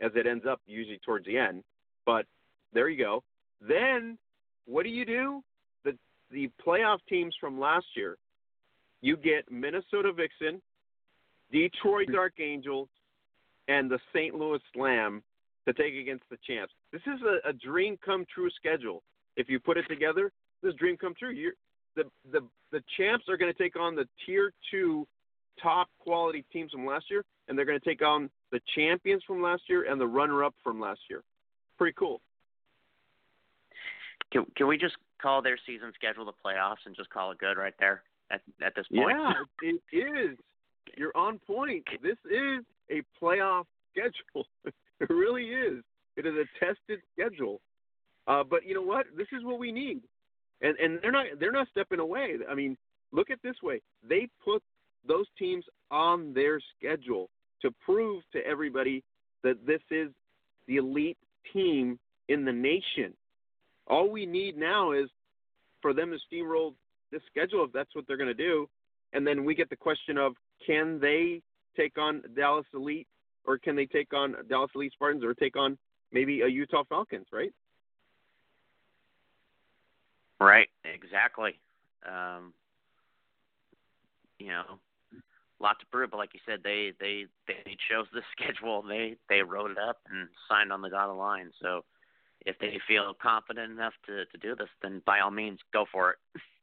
[0.00, 1.62] as it ends up usually towards the end.
[2.06, 2.26] But
[2.72, 3.24] there you go.
[3.60, 4.18] Then
[4.66, 5.42] what do you do?
[5.84, 5.96] The
[6.30, 8.16] the playoff teams from last year,
[9.00, 10.60] you get Minnesota Vixen,
[11.52, 12.14] Detroit mm-hmm.
[12.14, 12.88] Dark Angels,
[13.68, 14.34] and the St.
[14.34, 15.22] Louis Slam
[15.66, 16.72] to take against the champs.
[16.92, 19.02] This is a, a dream come true schedule.
[19.36, 20.32] If you put it together,
[20.62, 21.30] this dream come true.
[21.30, 21.52] You're,
[21.94, 22.40] the the
[22.72, 25.06] the champs are going to take on the tier two
[25.62, 29.42] top quality teams from last year, and they're going to take on the champions from
[29.42, 31.22] last year and the runner up from last year.
[31.76, 32.20] Pretty cool.
[34.32, 37.56] Can can we just call their season schedule the playoffs and just call it good
[37.56, 39.10] right there at at this point?
[39.10, 40.38] Yeah, it is.
[40.96, 41.84] You're on point.
[42.02, 44.46] This is a playoff schedule.
[44.64, 45.82] it really is.
[46.16, 47.60] It is a tested schedule.
[48.26, 49.06] Uh, but you know what?
[49.16, 50.00] This is what we need.
[50.60, 52.36] And and they're not they're not stepping away.
[52.48, 52.76] I mean,
[53.12, 53.80] look at this way.
[54.08, 54.62] They put
[55.06, 57.30] those teams on their schedule
[57.62, 59.02] to prove to everybody
[59.42, 60.10] that this is
[60.66, 61.16] the elite
[61.52, 63.14] team in the nation.
[63.86, 65.08] All we need now is
[65.80, 66.74] for them to steamroll
[67.10, 68.68] this schedule if that's what they're going to do.
[69.12, 70.34] And then we get the question of
[70.66, 71.42] can they
[71.76, 73.06] take on Dallas Elite
[73.44, 75.78] or can they take on Dallas Elite Spartans or take on
[76.12, 77.52] maybe a Utah Falconz, right?
[80.40, 81.58] Right, exactly.
[82.06, 82.52] Um,
[84.38, 84.78] you know,
[85.60, 86.10] lot to prove.
[86.10, 88.82] But like you said, they they they chose the schedule.
[88.82, 91.50] They they wrote it up and signed on the dotted line.
[91.60, 91.84] So
[92.46, 96.12] if they feel confident enough to to do this, then by all means, go for
[96.12, 96.18] it.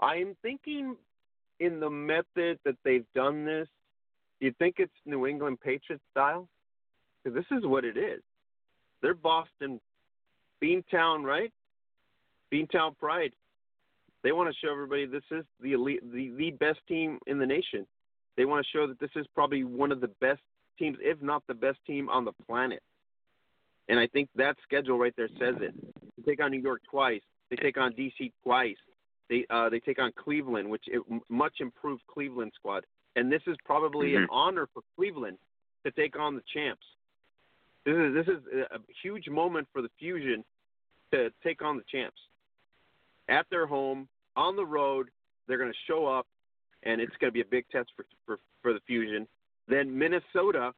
[0.00, 0.96] I'm thinking
[1.60, 3.68] in the method that they've done this.
[4.40, 6.48] Do you think it's New England Patriots style?
[7.22, 8.20] Because this is what it is.
[9.00, 9.80] They're Boston
[10.62, 11.52] Beantown, right?
[12.52, 13.32] Beantown Pride.
[14.22, 17.46] They want to show everybody this is the elite, the, the best team in the
[17.46, 17.86] nation.
[18.36, 20.40] They want to show that this is probably one of the best
[20.78, 22.82] teams, if not the best team on the planet.
[23.88, 25.74] And I think that schedule right there says it.
[26.16, 27.20] They take on New York twice.
[27.50, 28.76] They take on DC twice.
[29.32, 32.84] They uh, they take on Cleveland, which is much improved Cleveland squad.
[33.16, 34.24] And this is probably mm-hmm.
[34.24, 35.38] an honor for Cleveland
[35.86, 36.84] to take on the champs.
[37.86, 40.44] This is this is a huge moment for the Fusion
[41.12, 42.20] to take on the champs
[43.26, 45.08] at their home on the road.
[45.48, 46.26] They're going to show up,
[46.82, 49.26] and it's going to be a big test for, for for the Fusion.
[49.66, 50.74] Then Minnesota.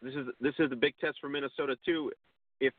[0.00, 2.10] This is this is a big test for Minnesota too,
[2.58, 2.72] if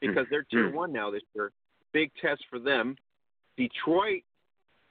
[0.00, 0.76] because they're tier mm-hmm.
[0.76, 1.52] one now this year.
[1.92, 2.96] Big test for them.
[3.56, 4.22] Detroit.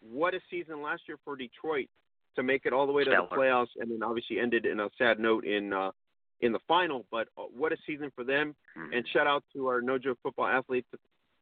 [0.01, 1.87] What a season last year for Detroit
[2.35, 3.27] to make it all the way to Stellar.
[3.29, 5.91] the playoffs, and then obviously ended in a sad note in uh,
[6.41, 7.05] in the final.
[7.11, 8.55] But uh, what a season for them!
[8.77, 8.97] Mhm.
[8.97, 10.85] And shout out to our no joke football athlete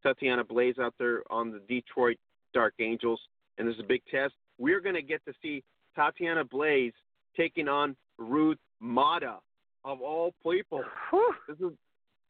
[0.03, 2.17] Tatiana Blaze out there on the Detroit
[2.53, 3.19] Dark Angels.
[3.57, 4.33] And this is a big test.
[4.57, 5.63] We're going to get to see
[5.95, 6.93] Tatiana Blaze
[7.37, 9.37] taking on Ruth Mata
[9.85, 10.83] of all people.
[11.09, 11.33] Whew.
[11.47, 11.73] This is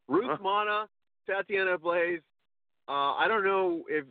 [0.07, 0.37] Ruth Huh.
[0.41, 0.87] Mata,
[1.27, 2.21] Tatiana Blaze.
[2.87, 4.05] Uh, I don't know if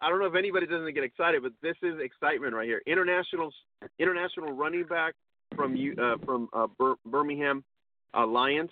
[0.00, 2.82] I don't know if anybody doesn't get excited, but this is excitement right here.
[2.86, 3.52] International
[3.98, 5.14] international running back
[5.56, 7.64] from uh, from uh, Bir- Birmingham
[8.14, 8.70] uh, Lions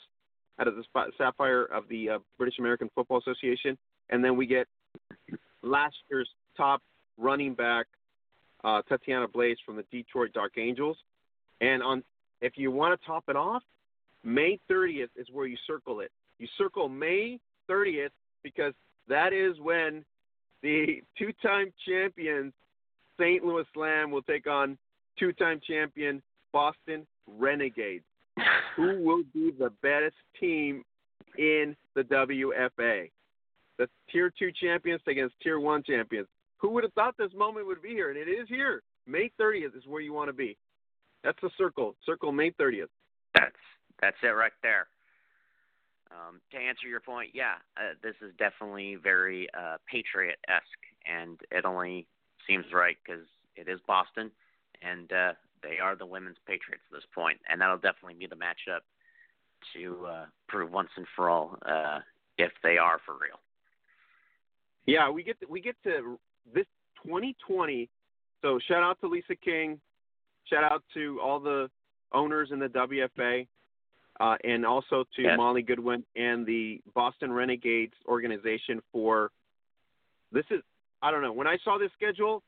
[0.59, 0.85] out of the
[1.17, 3.79] Sapphire of the uh, British American Football Association,
[4.11, 4.67] and then we get
[5.63, 6.83] last year's top
[7.19, 7.87] running back
[8.65, 10.97] uh, Tatiana Blaze from the Detroit Dark Angels.
[11.61, 12.03] And on
[12.41, 13.63] if you want to top it off,
[14.25, 16.11] May 30th is where you circle it.
[16.39, 18.11] You circle May 30th
[18.43, 18.75] because
[19.09, 20.05] that is when
[20.63, 22.53] the two-time champions
[23.21, 23.45] St.
[23.45, 24.79] Louis Slam will take on
[25.19, 26.23] two-time champion
[26.53, 28.05] Boston Renegades.
[28.77, 30.85] Who will be the best team
[31.37, 33.11] in the WFA?
[33.79, 36.29] The Tier 2 champions against Tier 1 champions.
[36.59, 38.11] Who would have thought this moment would be here?
[38.11, 38.83] And it is here.
[39.07, 40.57] May 30th is where you want to be.
[41.25, 41.95] That's the circle.
[42.07, 42.89] Circle May 30th.
[43.35, 43.57] That's
[44.01, 44.87] that's it right there.
[46.13, 51.41] Um, to answer your point, yeah, uh, this is definitely very uh, Patriot esque, and
[51.51, 52.07] it only
[52.47, 53.25] seems right because
[53.57, 54.31] it is Boston,
[54.83, 58.37] and uh, they are the women's Patriots at this point, and that'll definitely be the
[58.37, 58.81] matchup
[59.75, 62.01] to uh, prove once and for all uh,
[62.37, 63.41] if they are for real.
[64.87, 66.19] Yeah, we get to, we get to
[66.53, 66.67] this
[67.05, 67.89] 2020.
[68.43, 69.81] So shout out to Lisa King,
[70.51, 71.71] shout out to all the
[72.13, 73.47] owners in the WFA,
[74.23, 75.37] uh, and also to Yes.
[75.37, 79.33] Molly Goodwin and the Boston Renegades organization for
[80.31, 80.63] this is
[81.03, 82.43] I don't know when I saw this schedule,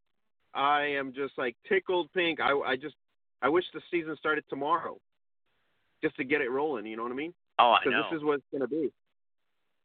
[0.55, 2.41] I am just like tickled pink.
[2.41, 2.95] I I just
[3.43, 4.99] I wish the season started tomorrow,
[6.03, 6.87] just to get it rolling.
[6.87, 7.35] You know what I mean?
[7.59, 8.03] Oh, I because know.
[8.11, 8.93] this is what it's going to be.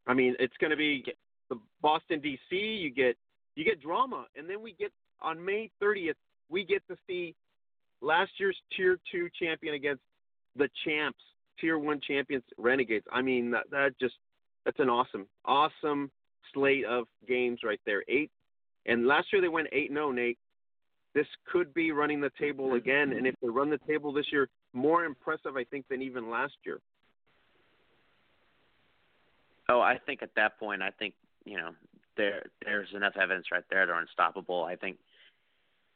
[0.05, 1.03] I mean, it's going to be
[1.49, 2.37] the Boston DC.
[2.51, 3.17] You get
[3.55, 6.13] you get drama, and then we get on May 30th.
[6.49, 7.33] We get to see
[7.99, 10.03] last year's Tier Two champion against
[10.55, 11.19] the champs,
[11.59, 13.05] Tier One champions, Renegades.
[13.11, 14.15] I mean, that, that just
[14.65, 16.11] that's an awesome, awesome
[16.53, 18.03] slate of games right there.
[18.07, 18.31] Eight,
[18.85, 19.91] and last year they went eight.
[19.91, 20.37] No, oh, Nate.
[21.15, 24.47] This could be running the table again, and if they run the table this year,
[24.73, 26.79] more impressive, I think, than even last year.
[29.67, 31.71] Oh, I think at that point, I think you know
[32.15, 34.63] there there's enough evidence right there they're unstoppable.
[34.63, 34.97] I think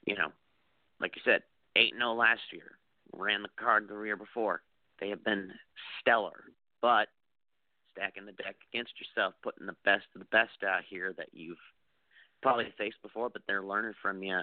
[0.06, 0.32] you know,
[0.99, 1.41] like you said,
[1.76, 2.78] eight zero oh last year,
[3.13, 4.62] ran the card the year before.
[5.03, 5.51] They have been
[5.99, 6.45] stellar,
[6.81, 7.09] but
[7.91, 11.57] stacking the deck against yourself, putting the best of the best out here that you've
[12.41, 14.39] probably faced before, but they're learning from you.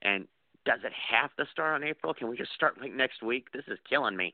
[0.00, 0.26] And
[0.64, 2.14] does it have to start on April?
[2.14, 3.52] Can we just start like next week?
[3.52, 4.32] This is killing me.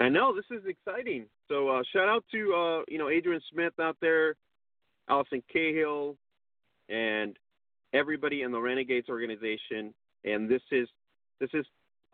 [0.00, 1.26] I know this is exciting.
[1.46, 4.34] So uh, shout out to uh, you know Adrian Smith out there,
[5.08, 6.16] Allison Cahill,
[6.88, 7.36] and
[7.92, 9.94] everybody in the Renegades organization.
[10.24, 10.88] And this is
[11.38, 11.64] this is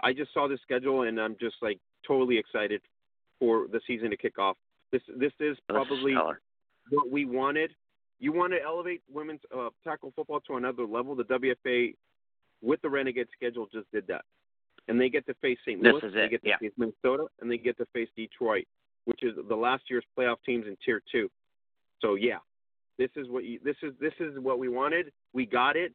[0.02, 2.80] I just saw the schedule and I'm just like totally excited
[3.38, 4.56] for the season to kick off.
[4.92, 7.70] This this is probably what we wanted.
[8.18, 11.14] You want to elevate women's uh, tackle football to another level.
[11.14, 11.94] The WFA
[12.60, 14.24] with the Renegade schedule just did that,
[14.88, 15.80] and they get to face St.
[15.80, 16.58] Louis, is they get to yeah.
[16.58, 18.66] face Minnesota, and they get to face Detroit,
[19.04, 21.30] which is the last year's playoff teams in Tier Two.
[22.00, 22.38] So yeah,
[22.98, 25.12] this is what you, this is this is what we wanted.
[25.32, 25.92] We got it,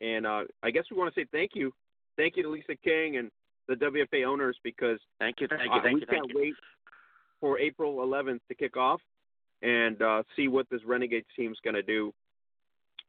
[0.00, 1.72] and uh, I guess we want to say thank you,
[2.16, 3.30] thank you to Lisa King and
[3.68, 6.40] the WFA owners because Thank you, thank you, thank we you, thank can't you.
[6.40, 6.54] wait
[7.40, 9.00] for April 11th to kick off
[9.62, 12.12] and uh, see what this Renegades team's going to do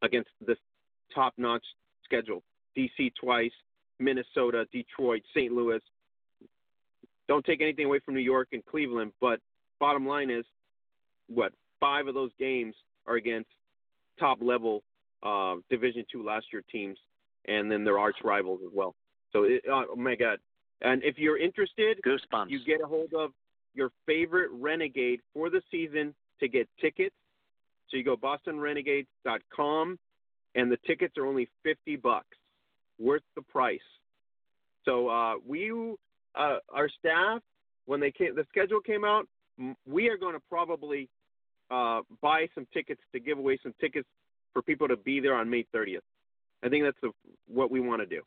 [0.02, 0.58] against this
[1.14, 1.64] top-notch
[2.04, 2.44] schedule.
[2.78, 3.52] DC twice,
[4.00, 5.52] Minnesota, Detroit, St.
[5.52, 5.82] Louis.
[7.28, 9.40] Don't take anything away from New York and Cleveland, but
[9.80, 10.46] bottom line is,
[11.28, 12.76] what five of those games
[13.08, 13.50] are against
[14.20, 14.84] top-level
[15.24, 16.98] uh, Division Two last year teams,
[17.48, 18.96] and then their arch rivals as well.
[19.34, 20.40] So, it, oh my God!
[20.82, 22.50] And if you're interested, Goosebumps.
[22.50, 23.32] you get a hold of
[23.74, 27.16] your favorite renegade for the season to get tickets.
[27.90, 30.00] So you go bostonrenegades.com,
[30.56, 32.38] and the tickets are only 50 bucks,
[33.00, 33.80] worth the price.
[34.86, 35.72] So uh, we,
[36.36, 37.42] uh, our staff,
[37.86, 39.28] when they came, the schedule came out,
[39.86, 41.10] we are going to probably
[41.72, 44.08] uh, buy some tickets to give away some tickets
[44.54, 46.00] for people to be there on May 30th.
[46.64, 47.12] I think that's the,
[47.48, 48.22] what we want to do.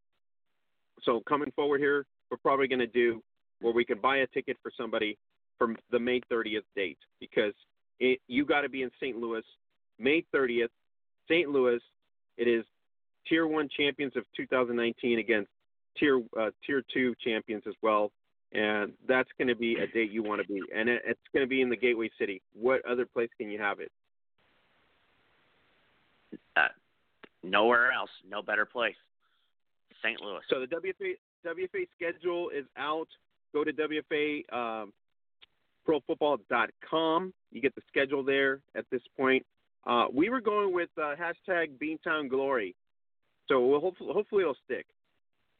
[1.03, 3.23] So coming forward here, we're probably going to do
[3.61, 5.17] where we can buy a ticket for somebody
[5.59, 7.55] from the May 30th date because
[8.01, 9.17] it, you got to be in St.
[9.17, 9.43] Louis
[9.99, 10.69] May 30th.
[11.29, 11.49] St.
[11.49, 11.81] Louis,
[12.37, 12.65] it is
[13.29, 15.51] Tier One champions of 2019 against
[15.99, 18.13] Tier uh, Tier Two champions as well,
[18.53, 21.45] and that's going to be a date you want to be, and it, it's going
[21.45, 22.43] to be in the Gateway City.
[22.55, 23.91] What other place can you have it?
[26.55, 26.69] Uh,
[27.43, 28.95] nowhere else, no better place.
[30.03, 30.21] St.
[30.21, 30.41] Louis.
[30.51, 31.15] So the WFA
[31.47, 33.09] WFA schedule is out.
[33.53, 34.93] Go to WFA um,
[35.89, 37.33] profootball.com.
[37.53, 39.45] You get the schedule there at this point.
[39.87, 42.75] Uh, we were going with uh, hashtag Beantown Glory,
[43.49, 44.87] so we'll hopefully, hopefully it'll stick.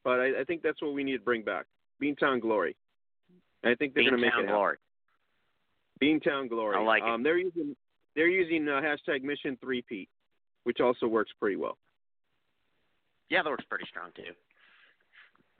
[0.03, 1.67] But I, I think that's what we need to bring back.
[2.03, 2.77] Beantown Glory.
[3.65, 4.77] I think they're going to make it Glory.
[6.01, 6.21] Happen.
[6.21, 6.77] Beantown Glory.
[6.77, 7.77] I like um, They're using
[8.15, 10.09] they're using uh, hashtag Mission Three Pete,
[10.65, 11.79] which also works pretty well.
[13.31, 14.33] Yeah, that works pretty strong too.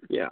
[0.09, 0.29] Yeah.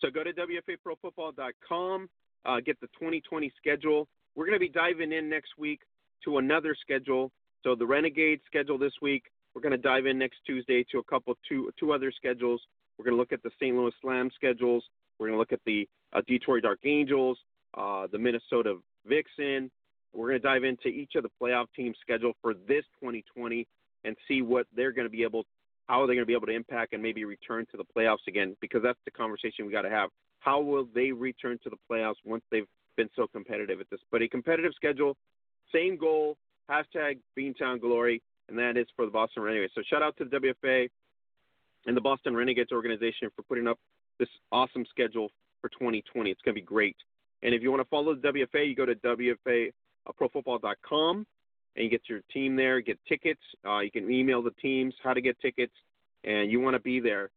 [0.00, 2.08] So go to WFAProFootball.com,
[2.44, 4.08] uh, get the 2020 schedule.
[4.34, 5.80] We're going to be diving in next week
[6.24, 7.32] to another schedule.
[7.62, 9.24] So the Renegade schedule this week.
[9.54, 12.60] We're going to dive in next Tuesday to a couple two two other schedules.
[12.98, 13.74] We're going to look at the St.
[13.74, 14.84] Louis Slam schedules.
[15.18, 17.38] We're going to look at the uh, Detroit Dark Angels,
[17.74, 18.76] uh, the Minnesota
[19.06, 19.70] Vixen.
[20.12, 23.66] We're going to dive into each of the playoff teams' schedule for this 2020
[24.04, 25.44] and see what they're going to be able,
[25.86, 28.26] how are they going to be able to impact and maybe return to the playoffs
[28.28, 28.56] again?
[28.60, 30.10] Because that's the conversation we got to have.
[30.40, 32.66] How will they return to the playoffs once they've
[32.96, 34.00] been so competitive at this?
[34.10, 35.16] But a competitive schedule,
[35.72, 36.36] same goal,
[36.68, 39.72] hashtag Beantown Glory, and that is for the Boston Renegades.
[39.74, 40.88] So shout out to the WFA
[41.86, 43.78] and the Boston Renegades organization for putting up
[44.18, 45.30] this awesome schedule
[45.60, 46.30] for 2020.
[46.30, 46.96] It's going to be great.
[47.42, 51.24] And if you want to follow the WFA, you go to WFAProFootball.com uh,
[51.76, 53.40] and get your team there, get tickets.
[53.64, 55.74] Uh, you can email the teams how to get tickets,
[56.24, 57.30] and you want to be there.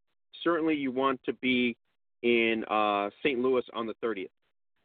[0.43, 1.75] Certainly, you want to be
[2.21, 3.39] in uh, St.
[3.39, 4.29] Louis on the 30th.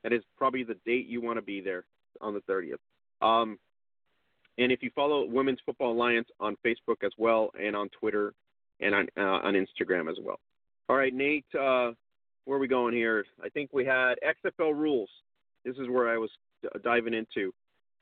[0.02, 1.84] That is probably the date you want to be there
[2.20, 2.78] on the 30th.
[3.22, 3.58] Um,
[4.58, 8.34] and if you follow Women's Football Alliance on Facebook as well, and on Twitter,
[8.80, 10.38] and on uh, on Instagram as well.
[10.88, 11.92] All right, Nate, uh,
[12.44, 13.24] where are we going here?
[13.42, 15.08] I think we had XFL rules.
[15.64, 16.30] This is where I was
[16.82, 17.52] diving into.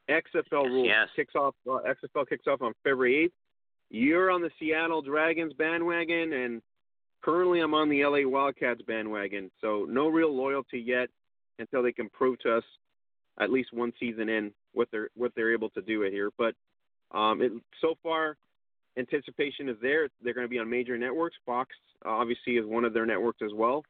[0.08, 1.08] XFL rules yes.
[1.14, 1.54] kicks off.
[1.68, 3.32] Uh, XFL kicks off on February 8th.
[3.90, 6.62] You're on the Seattle Dragons bandwagon, and
[7.22, 9.50] currently I'm on the LA Wildcats bandwagon.
[9.60, 11.08] So no real loyalty yet
[11.58, 12.64] until they can prove to us,
[13.38, 16.30] at least one season in, what they're what they're able to do here.
[16.38, 16.54] But
[17.16, 18.36] um, it, so far,
[18.96, 20.08] anticipation is there.
[20.22, 21.36] They're going to be on major networks.
[21.44, 21.70] Fox
[22.04, 23.84] obviously is one of their networks as well.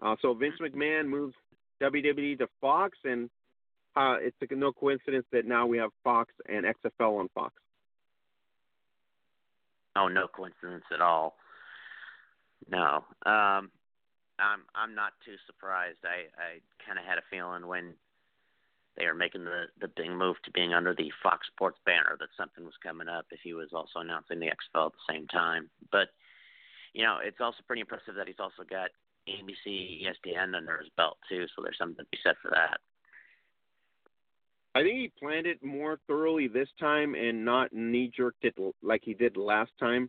[0.00, 1.34] Uh, so Vince McMahon moves
[1.82, 3.30] WWE to Fox, and
[3.96, 7.54] uh, it's a, no coincidence that now we have Fox and XFL on Fox.
[9.94, 11.36] Oh, no coincidence at all.
[12.70, 13.70] No, um,
[14.38, 15.98] I'm I'm not too surprised.
[16.04, 17.94] I I kind of had a feeling when
[18.96, 22.28] they are making the the big move to being under the Fox Sports banner that
[22.36, 25.68] something was coming up if he was also announcing the XFL at the same time.
[25.90, 26.08] But
[26.94, 28.90] you know, it's also pretty impressive that he's also got
[29.28, 31.46] ABC, ESPN under his belt too.
[31.54, 32.80] So there's something to be said for that.
[34.74, 39.02] I think he planned it more thoroughly this time and not knee jerked it like
[39.04, 40.08] he did last time.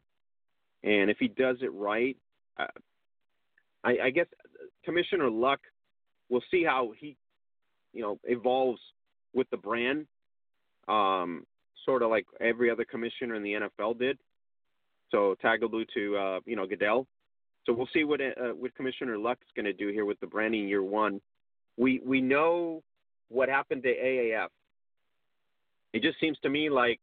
[0.84, 2.18] And if he does it right,
[2.57, 2.68] uh,
[3.84, 4.28] I, I guess
[4.86, 5.59] Commissioner Luck,
[6.30, 7.18] we'll see how he,
[7.93, 8.80] you know, evolves
[9.34, 10.07] with the brand,
[10.88, 11.45] um,
[11.86, 14.18] sort of like every other commissioner in the NFL did.
[15.11, 17.07] So Tagliabue to uh, you know Goodell.
[17.66, 20.68] So we'll see what uh, what Commissioner Luck's going to do here with the branding
[20.68, 21.22] year one.
[21.78, 22.84] We we know
[23.30, 24.47] what happened to AAF.
[25.93, 26.99] It just seems to me like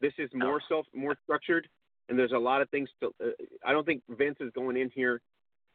[0.00, 1.68] this is more self more structured,
[2.08, 3.14] and there's a lot of things to.
[3.22, 3.30] Uh,
[3.64, 5.20] I don't think Vince is going in here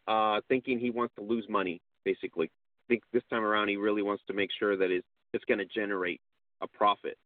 [0.07, 1.81] uh, thinking he wants to lose money.
[2.03, 5.45] Basically, I think this time around he really wants to make sure that it's it's
[5.45, 6.21] going to generate
[6.61, 7.17] a profit.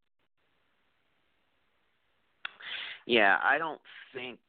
[3.05, 3.81] Yeah, I don't
[4.13, 4.39] think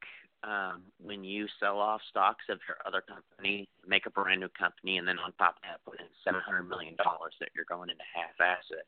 [0.45, 4.99] um, when you sell off stocks of your other company, make a brand new company,
[4.99, 7.91] and then on top of that, put in seven hundred million dollars that you're going
[7.91, 8.87] into half asset.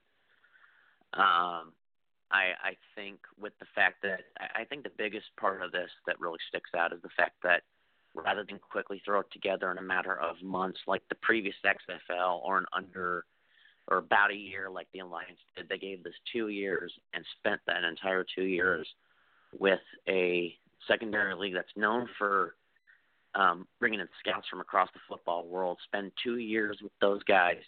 [1.15, 1.73] Um,
[2.31, 4.21] I I think with the fact that
[4.55, 7.63] I think the biggest part of this that really sticks out is the fact that
[8.15, 12.41] rather than quickly throw it together in a matter of months like the previous XFL
[12.43, 13.25] or an under
[13.89, 17.61] or about a year like the Alliance did, they gave this two years and spent
[17.67, 18.87] that entire two years
[19.59, 20.57] with a
[20.89, 22.55] secondary league that's known for
[23.35, 25.79] um, bringing in scouts from across the football world.
[25.85, 27.59] Spend two years with those guys,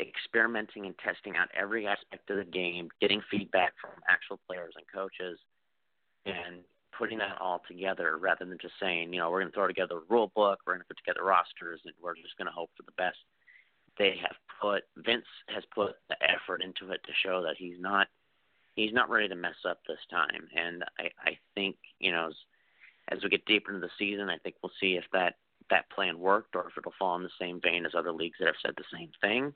[0.00, 4.84] experimenting and testing out every aspect of the game, getting feedback from actual players and
[4.92, 5.38] coaches,
[6.24, 6.62] and
[6.96, 9.96] putting that all together rather than just saying, you know, we're going to throw together
[9.96, 12.70] a rule book, we're going to put together rosters, and we're just going to hope
[12.76, 13.18] for the best.
[13.98, 18.08] They have put Vince has put the effort into it to show that he's not
[18.74, 20.48] he's not ready to mess up this time.
[20.56, 22.34] And I, I think, you know, as,
[23.08, 25.34] as we get deeper into the season, I think we'll see if that
[25.70, 28.46] that plan worked or if it'll fall in the same vein as other leagues that
[28.46, 29.52] have said the same thing.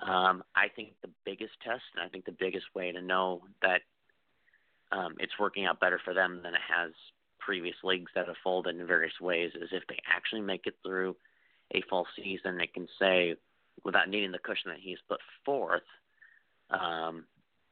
[0.00, 3.82] Um, I think the biggest test, and I think the biggest way to know that
[4.90, 6.90] um, it's working out better for them than it has
[7.38, 11.16] previous leagues that have folded in various ways, is if they actually make it through
[11.74, 13.36] a full season, they can say,
[13.84, 15.82] without needing the cushion that he's put forth,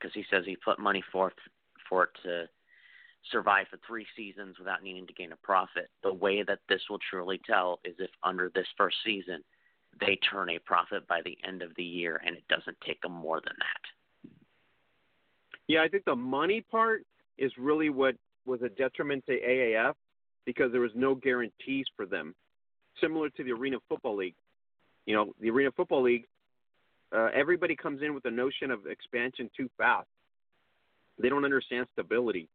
[0.01, 1.35] because he says he put money forth
[1.89, 2.49] for it to
[3.31, 5.89] survive for three seasons without needing to gain a profit.
[6.03, 9.43] The way that this will truly tell is if under this first season
[10.01, 13.13] they turn a profit by the end of the year and it doesn't take them
[13.13, 14.31] more than that.
[15.69, 17.05] Yeah, I think the money part
[17.39, 19.95] is really what was a detriment to AAF
[20.45, 22.35] because there was no guarantees for them.
[23.01, 24.35] Similar to the Arena Football League.
[25.07, 26.27] You know, the Arena Football League,
[27.15, 30.09] uh, everybody comes in with the notion of expansion too fast.
[31.19, 32.49] They don't understand stability.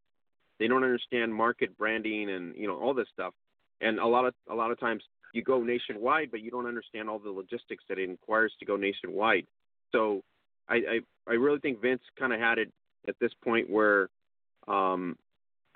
[0.59, 3.33] They don't understand market branding and you know all this stuff.
[3.81, 5.03] And a lot of a lot of times
[5.33, 8.77] you go nationwide, but you don't understand all the logistics that it requires to go
[8.77, 9.45] nationwide.
[9.91, 10.21] So
[10.69, 12.71] I I, I really think Vince kind of had it
[13.07, 14.09] at this point where
[14.67, 15.17] um,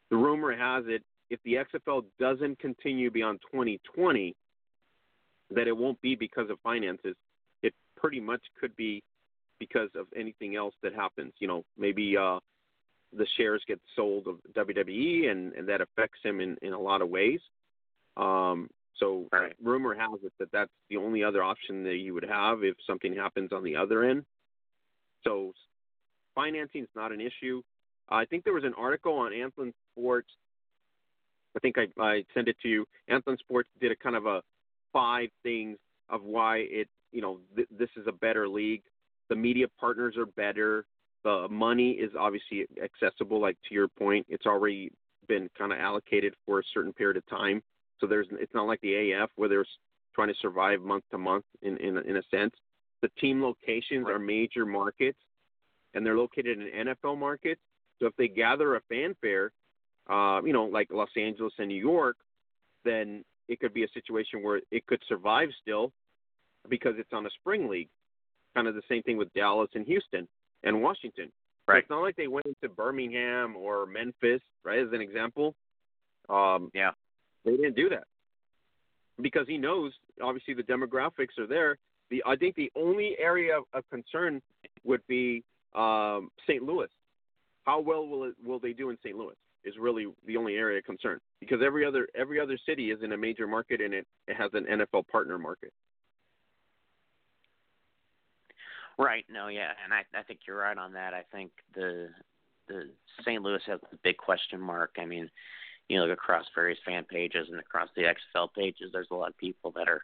[0.09, 4.35] the rumor has it if the XFL doesn't continue beyond 2020,
[5.51, 7.15] that it won't be because of finances.
[7.99, 9.03] Pretty much could be
[9.59, 11.33] because of anything else that happens.
[11.39, 12.39] You know, maybe uh,
[13.11, 17.01] the shares get sold of WWE, and, and that affects him in, in a lot
[17.01, 17.39] of ways.
[18.17, 18.69] Um,
[18.99, 19.53] so right.
[19.63, 23.15] rumor has it that that's the only other option that you would have if something
[23.15, 24.25] happens on the other end.
[25.23, 25.53] So
[26.35, 27.61] financing is not an issue.
[28.09, 30.29] I think there was an article on Anthem Sports.
[31.55, 32.85] I think I, I sent it to you.
[33.07, 34.41] Anthem Sports did a kind of a
[34.91, 35.77] five things
[36.09, 38.83] of why it, you know, th- this is a better league.
[39.29, 40.85] The media partners are better.
[41.23, 43.41] The money is obviously accessible.
[43.41, 44.91] Like to your point, it's already
[45.27, 47.61] been kind of allocated for a certain period of time.
[47.99, 49.65] So there's, it's not like the AF where they're
[50.15, 52.53] trying to survive month to month in in, in a sense.
[53.01, 55.19] The team locations are major markets,
[55.93, 57.61] and they're located in NFL markets.
[57.99, 59.51] So if they gather a fanfare,
[60.09, 62.17] uh, you know, like Los Angeles and New York,
[62.83, 65.91] then it could be a situation where it could survive still
[66.69, 67.89] because it's on a spring league.
[68.55, 70.27] Kind of the same thing with Dallas and Houston
[70.63, 71.31] and Washington.
[71.67, 71.75] Right.
[71.75, 75.55] So it's not like they went into Birmingham or Memphis, right, as an example.
[76.27, 76.91] Um, yeah.
[77.45, 78.03] They didn't do that
[79.21, 81.77] because he knows obviously the demographics are there.
[82.09, 84.41] The I think the only area of, of concern
[84.83, 85.43] would be
[85.75, 86.63] um, St.
[86.63, 86.87] Louis.
[87.65, 89.15] How well will it will they do in St.
[89.15, 89.35] Louis?
[89.65, 93.11] Is really the only area of concern because every other every other city is in
[93.11, 95.71] a major market and it, it has an NFL partner market.
[98.99, 99.25] Right.
[99.31, 99.47] No.
[99.47, 99.71] Yeah.
[99.83, 101.13] And I I think you're right on that.
[101.13, 102.09] I think the
[102.67, 102.89] the
[103.21, 103.41] St.
[103.41, 104.97] Louis has a big question mark.
[104.99, 105.29] I mean,
[105.87, 109.37] you look across various fan pages and across the XFL pages, there's a lot of
[109.37, 110.03] people that are,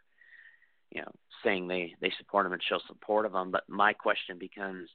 [0.90, 1.12] you know,
[1.44, 3.50] saying they they support them and show support of them.
[3.50, 4.88] But my question becomes,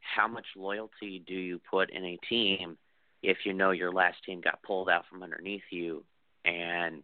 [0.00, 2.78] how much loyalty do you put in a team
[3.22, 6.04] if you know your last team got pulled out from underneath you
[6.44, 7.02] and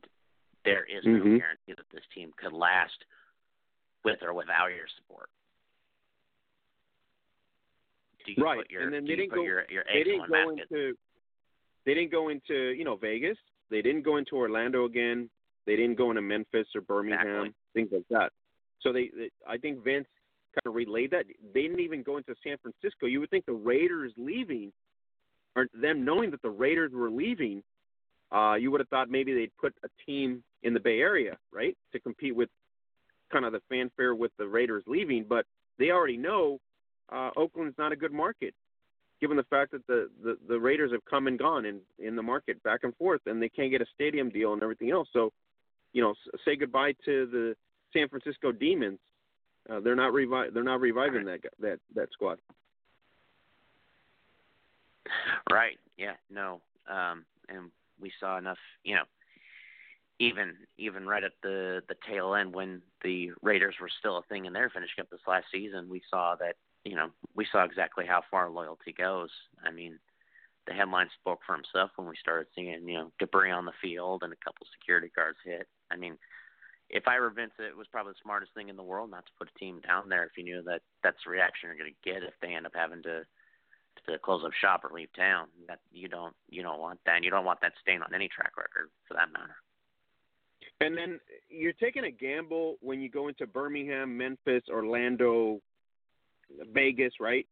[0.64, 1.38] there is no mm-hmm.
[1.38, 3.04] guarantee that this team could last
[4.04, 5.28] with or without your support?
[8.26, 9.42] Do you right, put your, and then they didn't go.
[9.42, 10.68] your, your they didn't go basket?
[10.70, 10.94] into.
[11.86, 13.38] They didn't go into you know Vegas.
[13.70, 15.30] They didn't go into Orlando again.
[15.66, 17.54] They didn't go into Memphis or Birmingham, Exactly.
[17.74, 18.32] things like that.
[18.80, 20.08] So they, they, I think Vince
[20.54, 21.26] kind of relayed that.
[21.54, 23.06] They didn't even go into San Francisco.
[23.06, 24.72] You would think the Raiders leaving,
[25.54, 27.62] or them knowing that the Raiders were leaving,
[28.32, 31.76] uh, you would have thought maybe they'd put a team in the Bay Area, right,
[31.92, 32.48] to compete with
[33.30, 35.24] kind of the fanfare with the Raiders leaving.
[35.28, 35.46] But
[35.78, 36.58] they already know
[37.12, 38.54] uh, Oakland's not a good market,
[39.20, 42.22] given the fact that the, the the Raiders have come and gone in in the
[42.22, 45.08] market back and forth, and they can't get a stadium deal and everything else.
[45.12, 45.32] So,
[45.92, 47.56] you know, say goodbye to the
[47.92, 48.98] San Francisco Demons.
[49.68, 52.38] Uh, they're not revi- They're not reviving that that that squad.
[55.50, 55.78] Right.
[55.96, 56.14] Yeah.
[56.30, 56.60] No.
[56.88, 58.58] Um, and we saw enough.
[58.84, 59.02] You know,
[60.18, 64.46] even even right at the the tail end when the Raiders were still a thing
[64.46, 66.56] and they're finishing up this last season, we saw that.
[66.84, 69.30] You know, we saw exactly how far loyalty goes.
[69.64, 69.98] I mean,
[70.66, 74.22] the headline spoke for himself when we started seeing you know debris on the field
[74.22, 75.68] and a couple security guards hit.
[75.90, 76.16] I mean,
[76.88, 79.32] if I were Vince, it was probably the smartest thing in the world not to
[79.38, 82.10] put a team down there if you knew that that's the reaction you're going to
[82.10, 83.22] get if they end up having to
[84.06, 85.48] to close up shop or leave town.
[85.68, 87.16] That you don't you don't want that.
[87.16, 89.56] And you don't want that stain on any track record for that matter.
[90.80, 95.60] And then you're taking a gamble when you go into Birmingham, Memphis, Orlando,
[96.72, 97.46] Vegas, right?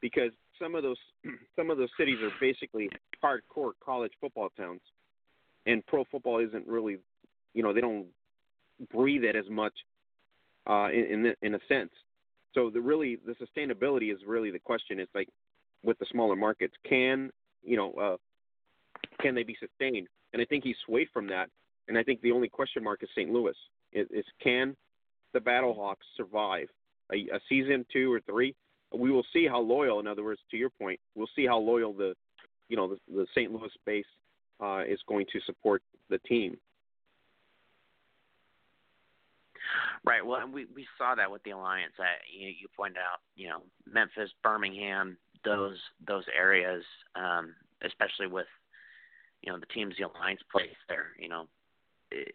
[0.00, 0.30] Because
[0.60, 0.96] some of those
[1.56, 2.88] some of those cities are basically
[3.22, 4.80] hardcore college football towns,
[5.66, 6.98] and pro football isn't really,
[7.54, 8.06] you know, they don't
[8.92, 9.74] breathe it as much
[10.68, 11.90] uh, in in, in a sense.
[12.54, 14.98] So the really the sustainability is really the question.
[14.98, 15.28] It's like
[15.82, 17.30] with the smaller markets, can
[17.62, 18.16] you know uh,
[19.20, 20.08] can they be sustained?
[20.32, 21.50] And I think he swayed from that.
[21.88, 23.30] And I think the only question mark is St.
[23.30, 23.54] Louis.
[23.92, 24.76] Is, is can
[25.32, 26.68] the Battlehawks survive
[27.12, 28.54] a, a season two or three?
[28.92, 30.00] We will see how loyal.
[30.00, 32.14] In other words, to your point, we'll see how loyal the
[32.68, 33.52] you know the, the St.
[33.52, 34.04] Louis base
[34.60, 36.56] uh, is going to support the team.
[40.04, 40.24] Right.
[40.24, 41.92] Well, and we we saw that with the alliance.
[41.98, 46.82] I, you, you pointed out, you know, Memphis, Birmingham, those those areas,
[47.14, 47.54] um,
[47.84, 48.46] especially with,
[49.42, 51.08] you know, the teams the alliance plays there.
[51.18, 51.48] You know,
[52.10, 52.34] it,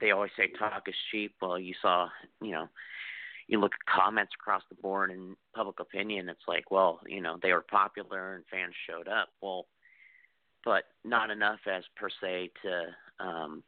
[0.00, 1.34] they always say talk is cheap.
[1.42, 2.08] Well, you saw,
[2.40, 2.68] you know,
[3.52, 6.30] you look at comments across the board and public opinion.
[6.30, 9.28] It's like, well, you know, they were popular and fans showed up.
[9.42, 9.66] Well,
[10.64, 13.62] but not enough as per se to um,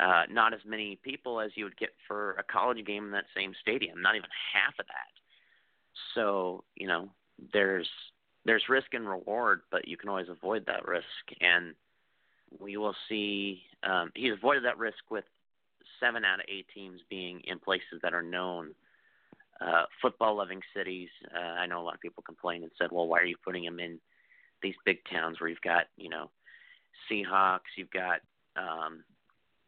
[0.00, 3.26] uh, not as many people as you would get for a college game in that
[3.36, 4.02] same stadium.
[4.02, 5.12] Not even half of that.
[6.16, 7.10] So you know,
[7.52, 7.88] there's
[8.44, 11.04] there's risk and reward, but you can always avoid that risk.
[11.40, 11.76] And
[12.58, 13.62] we will see.
[13.84, 15.24] Um, he's avoided that risk with
[16.00, 18.74] seven out of eight teams being in places that are known
[19.60, 21.10] uh, football loving cities.
[21.34, 23.64] Uh, I know a lot of people complained and said, well, why are you putting
[23.64, 24.00] him in
[24.62, 26.30] these big towns where you've got you know
[27.10, 28.20] Seahawks, you've got
[28.56, 29.04] um,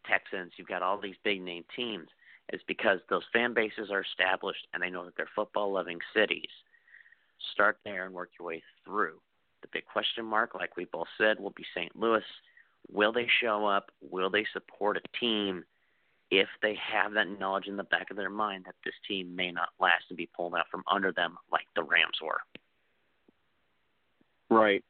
[0.06, 2.08] Texans, you've got all these big name teams.
[2.48, 6.50] It's because those fan bases are established and they know that they're football loving cities.
[7.52, 9.20] Start there and work your way through.
[9.62, 11.94] The big question mark, like we both said, will be St.
[11.96, 12.24] Louis.
[12.90, 13.90] Will they show up?
[14.00, 15.64] Will they support a team
[16.32, 19.52] if they have that knowledge in the back of their mind that this team may
[19.52, 22.40] not last and be pulled out from under them like the Rams were?
[24.48, 24.82] Right.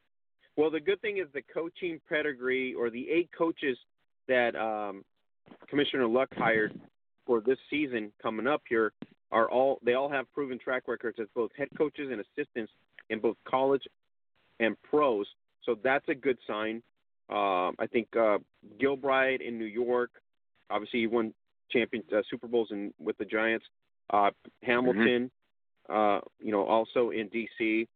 [0.56, 3.76] Well, the good thing is the coaching pedigree or the eight coaches
[4.28, 5.04] that um,
[5.68, 6.78] Commissioner Luck hired
[7.26, 8.92] for this season coming up here
[9.32, 12.70] are all they all have proven track records as both head coaches and assistants
[13.10, 13.82] in both college
[14.60, 15.26] and pros.
[15.64, 16.82] So that's a good sign.
[17.28, 18.38] Um, I think uh,
[18.80, 20.10] Gilbride in New York,
[20.70, 21.32] obviously he won
[21.70, 23.64] champion uh, Super Bowls in with the Giants.
[24.10, 24.30] Uh,
[24.62, 25.30] Hamilton,
[25.90, 25.94] mm-hmm.
[25.94, 27.88] uh, you know, also in D.C.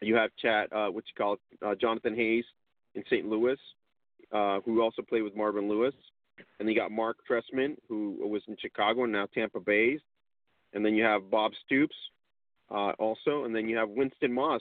[0.00, 2.44] You have Chad, uh, what you call it, uh, Jonathan Hayes
[2.94, 3.26] in St.
[3.26, 3.56] Louis,
[4.30, 5.94] uh, who also played with Marvin Lewis.
[6.58, 9.98] And then you got Mark Trestman, who was in Chicago and now Tampa Bay.
[10.74, 11.96] And then you have Bob Stoops,
[12.70, 14.60] uh, also, and then you have Winston Moss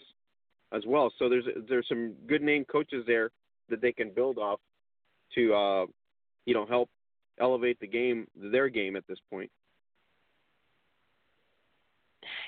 [0.72, 1.11] as well.
[1.20, 3.32] So there's there's some good name coaches there
[3.70, 4.59] that they can build off
[5.36, 5.86] to uh,
[6.45, 6.89] you know help
[7.40, 9.52] elevate the game their game at this point.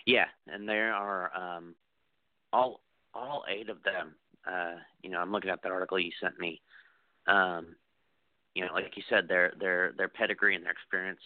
[0.05, 1.75] Yeah, and there are um,
[2.53, 2.81] all
[3.13, 4.15] all eight of them.
[4.49, 6.61] Uh, you know, I'm looking at that article you sent me.
[7.27, 7.75] Um,
[8.55, 11.19] you know, like you said, their their their pedigree and their experience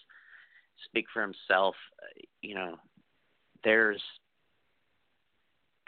[0.86, 1.76] speak for himself.
[2.42, 2.76] You know,
[3.64, 4.02] there's.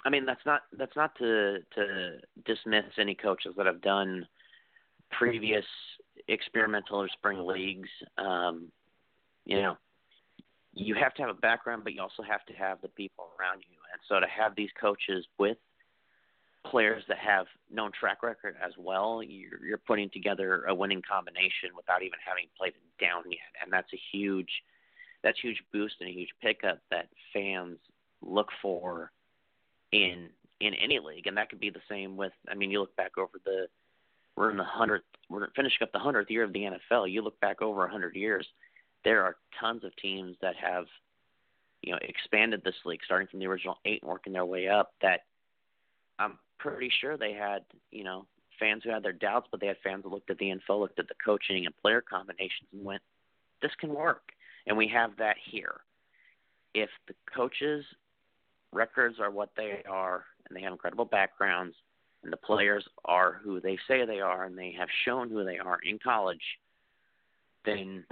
[0.06, 4.28] I mean, that's not that's not to to dismiss any coaches that have done
[5.12, 5.66] previous
[6.28, 7.90] experimental or spring leagues.
[8.18, 8.72] Um,
[9.46, 9.78] you know,
[10.74, 13.64] you have to have a background, but you also have to have the people around
[13.70, 13.78] you.
[13.92, 15.58] And so to have these coaches with
[16.66, 21.70] players that have known track record as well, you're, you're putting together a winning combination
[21.76, 24.50] without even having played it down yet, and that's a huge
[25.24, 27.78] that's huge boost and a huge pickup that fans
[28.22, 29.12] look for
[29.92, 32.34] in in any league, and that could be the same with.
[32.50, 33.68] I mean, you look back over the
[34.36, 37.12] we're in the hundredth we're finishing up the hundredth year of the NFL.
[37.12, 38.48] You look back over a hundred years,
[39.04, 40.86] there are tons of teams that have
[41.82, 44.94] you know expanded this league, starting from the original eight and working their way up.
[45.02, 45.22] That
[46.20, 48.26] I'm pretty sure they had, you know,
[48.60, 51.00] fans who had their doubts, but they had fans that looked at the info, looked
[51.00, 53.02] at the coaching and player combinations, and went,
[53.62, 54.32] "This can work."
[54.66, 55.82] And we have that here.
[56.74, 57.86] If the coaches'
[58.72, 61.76] records are what they are, and they have incredible backgrounds,
[62.24, 65.58] and the players are who they say they are, and they have shown who they
[65.58, 66.42] are in college,
[67.66, 68.04] then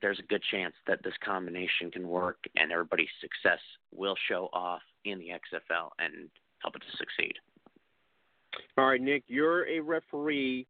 [0.00, 3.60] there's a good chance that this combination can work, and everybody's success
[3.94, 7.34] will show off in the XFL and help it to succeed.
[8.76, 10.66] All right, Nick, you're a referee,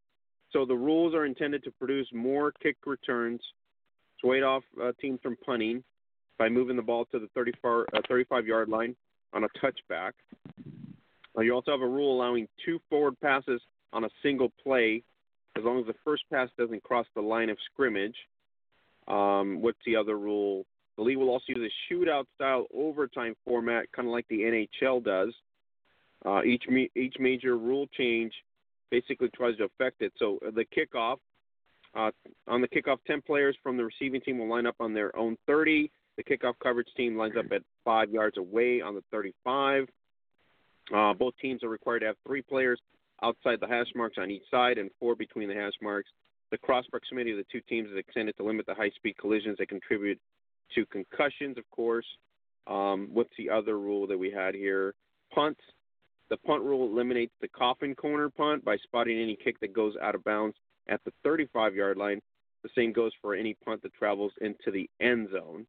[0.53, 5.21] so the rules are intended to produce more kick returns, to swayed off uh, teams
[5.23, 5.83] from punting
[6.39, 8.97] by moving the ball to the 34, uh, 35 yard line
[9.33, 10.13] on a touchback.
[11.43, 13.61] You also have a rule allowing two forward passes
[13.93, 15.03] on a single play
[15.57, 18.17] as long as the first pass doesn't cross the line of scrimmage.
[19.07, 20.67] Um, what's the other rule?
[20.97, 25.03] The league will also use a shootout style overtime format, kind of like the NHL
[25.05, 25.33] does.
[26.25, 26.65] Uh, each
[26.97, 28.33] each major rule change
[28.91, 30.13] basically tries to affect it.
[30.19, 31.19] So uh, the kickoff
[31.95, 32.11] Uh,
[32.47, 35.37] on the kickoff, 10 players from the receiving team will line up on their own
[35.47, 35.91] 30.
[36.17, 39.89] The kickoff coverage team lines up at five yards away on the 35.
[40.95, 42.81] Uh, both teams are required to have three players
[43.23, 46.11] outside the hash marks on each side and four between the hash marks.
[46.51, 49.59] The cross proximity of the two teams is extended to limit the high speed collisions
[49.59, 50.19] that contribute
[50.75, 52.07] to concussions, of course.
[52.67, 54.95] Um, what's the other rule that we had here?
[55.35, 55.61] Punts.
[56.31, 60.15] The punt rule eliminates the coffin corner punt by spotting any kick that goes out
[60.15, 60.57] of bounds
[60.89, 62.21] at the 35 yard line.
[62.63, 65.67] The same goes for any punt that travels into the end zone.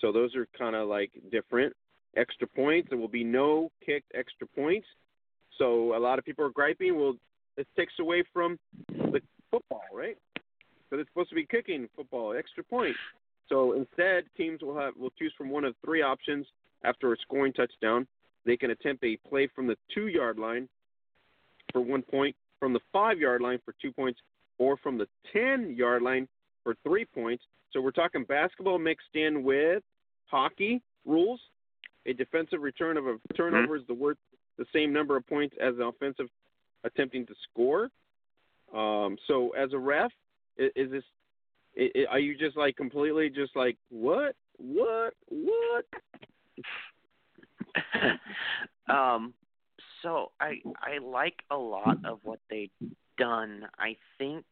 [0.00, 1.74] So those are kind of like different.
[2.16, 2.88] Extra points.
[2.90, 4.86] There will be no kicked extra points.
[5.58, 6.98] So a lot of people are griping.
[6.98, 7.16] Well,
[7.56, 8.58] it takes away from
[8.88, 10.16] the football, right?
[10.34, 12.98] Because it's supposed to be kicking football, extra points.
[13.48, 16.46] So instead, teams will have will choose from one of three options
[16.84, 18.06] after a scoring touchdown.
[18.44, 20.68] They can attempt a play from the two yard line
[21.72, 24.20] for one point, from the five yard line for two points,
[24.58, 26.28] or from the ten yard line
[26.62, 27.44] for three points.
[27.72, 29.82] So we're talking basketball mixed in with
[30.26, 31.40] hockey rules.
[32.06, 33.82] A defensive return of a turnover mm-hmm.
[33.82, 34.18] is the worth
[34.58, 36.28] the same number of points as an offensive
[36.84, 37.90] attempting to score.
[38.74, 40.12] Um, so as a ref,
[40.56, 41.04] is, is this?
[41.74, 45.84] Is, are you just like completely just like what, what, what?
[48.88, 49.34] um,
[50.02, 52.70] so I I like a lot of what they've
[53.18, 53.66] done.
[53.78, 54.44] I think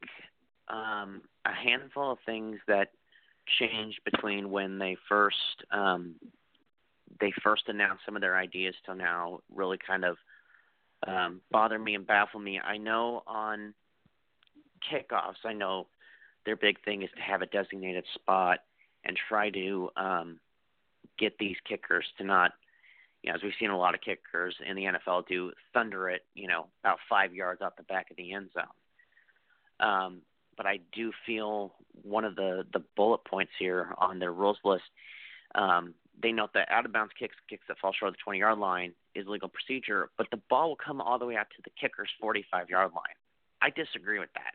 [0.68, 2.88] um, a handful of things that
[3.58, 6.14] changed between when they first um,
[7.20, 10.16] they first announced some of their ideas till now really kind of
[11.06, 12.60] um, bother me and baffle me.
[12.60, 13.74] I know on
[14.90, 15.86] kickoffs, I know
[16.46, 18.60] their big thing is to have a designated spot
[19.04, 20.40] and try to um,
[21.18, 22.52] get these kickers to not,
[23.22, 26.22] you know, as we've seen a lot of kickers in the NFL do, thunder it,
[26.34, 29.88] you know, about five yards out the back of the end zone.
[29.88, 30.22] Um,
[30.56, 34.84] but I do feel one of the the bullet points here on their rules list
[35.54, 38.38] um, they note that out of bounds kicks, kicks that fall short of the 20
[38.38, 41.62] yard line, is legal procedure, but the ball will come all the way out to
[41.62, 43.14] the kicker's 45 yard line.
[43.60, 44.54] I disagree with that.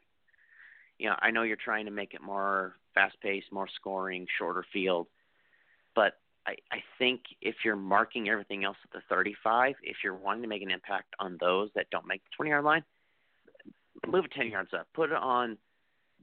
[0.98, 4.66] You know, I know you're trying to make it more fast paced, more scoring, shorter
[4.74, 5.08] field,
[5.96, 10.44] but I, I think if you're marking everything else at the 35, if you're wanting
[10.44, 12.84] to make an impact on those that don't make the 20 yard line,
[14.08, 14.88] move it 10 yards up.
[14.94, 15.58] Put it on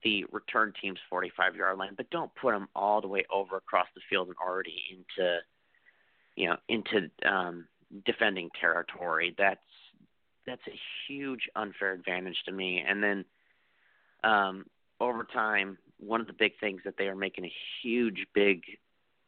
[0.03, 3.87] the return team's 45 yard line, but don't put them all the way over across
[3.95, 5.39] the field and already into,
[6.37, 7.67] you know, into um,
[8.05, 9.35] defending territory.
[9.37, 9.61] That's
[10.47, 10.79] that's a
[11.09, 12.85] huge unfair advantage to me.
[12.87, 13.25] And then
[14.23, 14.67] um,
[15.01, 18.63] over time, one of the big things that they are making a huge big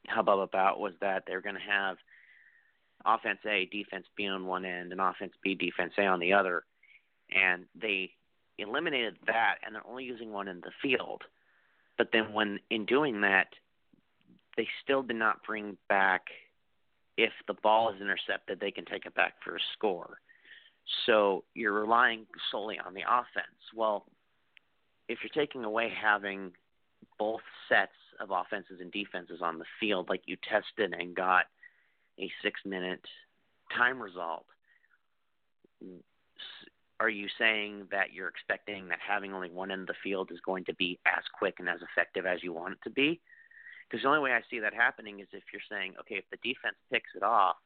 [0.07, 1.97] hubbub about was that they're going to have
[3.05, 6.65] offense A, defense B on one end, and offense B, defense A on the other.
[7.35, 8.13] And they
[8.59, 11.23] eliminated that and they're only using one in the field.
[11.97, 13.49] But then when in doing that,
[14.57, 16.27] they still did not bring back
[17.17, 20.19] if the ball is intercepted, they can take it back for a score.
[21.05, 23.59] So you're relying solely on the offense.
[23.75, 24.07] Well,
[25.09, 26.53] if you're taking away having
[27.19, 31.47] both sets of offenses and defenses on the field, like you tested and got
[32.21, 33.05] a six minute
[33.77, 34.47] time result,
[37.01, 40.41] are you saying that you're expecting that having only one end of the field is
[40.45, 43.21] going to be as quick and as effective as you want it to be?
[43.89, 46.37] Because the only way I see that happening is if you're saying, okay, if the
[46.37, 47.57] defense picks it off,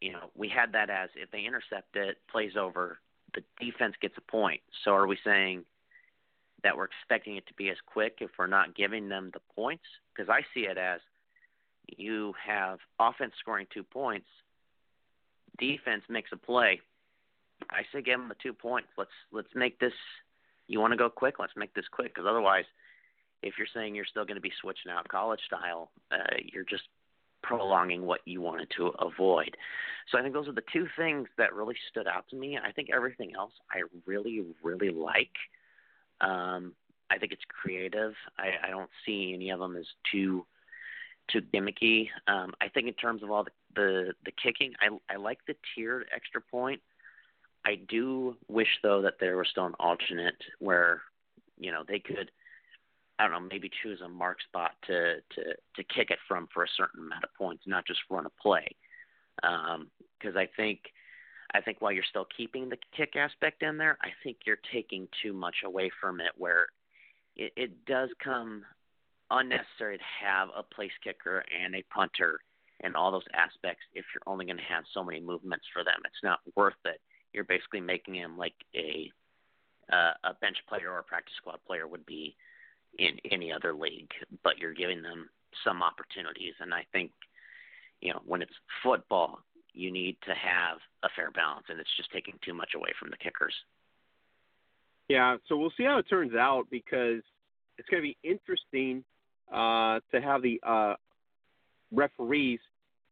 [0.00, 2.98] you know, we had that as if they intercept it, plays over,
[3.34, 4.60] the defense gets a point.
[4.84, 5.64] So are we saying
[6.62, 9.84] that we're expecting it to be as quick if we're not giving them the points?
[10.14, 11.00] Because I see it as
[11.96, 14.28] you have offense scoring two points,
[15.58, 16.80] defense makes a play,
[17.70, 18.88] I say give them the two points.
[18.96, 19.92] Let's let's make this.
[20.66, 21.38] You want to go quick?
[21.38, 22.64] Let's make this quick because otherwise,
[23.42, 26.84] if you're saying you're still going to be switching out college style, uh, you're just
[27.42, 29.56] prolonging what you wanted to avoid.
[30.10, 32.58] So I think those are the two things that really stood out to me.
[32.58, 35.34] I think everything else I really really like.
[36.20, 36.74] Um,
[37.10, 38.14] I think it's creative.
[38.38, 40.46] I, I don't see any of them as too
[41.30, 42.08] too gimmicky.
[42.26, 45.56] Um, I think in terms of all the the, the kicking, I I like the
[45.74, 46.80] tiered extra point.
[47.64, 51.02] I do wish though that there was still an alternate where,
[51.58, 52.30] you know, they could
[53.18, 55.42] I don't know, maybe choose a mark spot to to
[55.76, 58.66] to kick it from for a certain amount of points, not just run a play.
[59.36, 60.80] Because um, I think
[61.52, 65.06] I think while you're still keeping the kick aspect in there, I think you're taking
[65.22, 66.32] too much away from it.
[66.38, 66.68] Where
[67.36, 68.64] it, it does come
[69.30, 72.40] unnecessary to have a place kicker and a punter
[72.80, 76.00] and all those aspects if you're only going to have so many movements for them.
[76.06, 77.00] It's not worth it
[77.32, 79.10] you're basically making him like a
[79.92, 82.36] uh, a bench player or a practice squad player would be
[82.98, 84.10] in any other league,
[84.44, 85.28] but you're giving them
[85.64, 86.54] some opportunities.
[86.60, 87.10] And I think,
[88.00, 88.52] you know, when it's
[88.84, 89.40] football,
[89.72, 93.10] you need to have a fair balance, and it's just taking too much away from
[93.10, 93.54] the kickers.
[95.08, 97.22] Yeah, so we'll see how it turns out because
[97.78, 99.04] it's going to be interesting
[99.52, 100.94] uh, to have the uh,
[101.92, 102.60] referees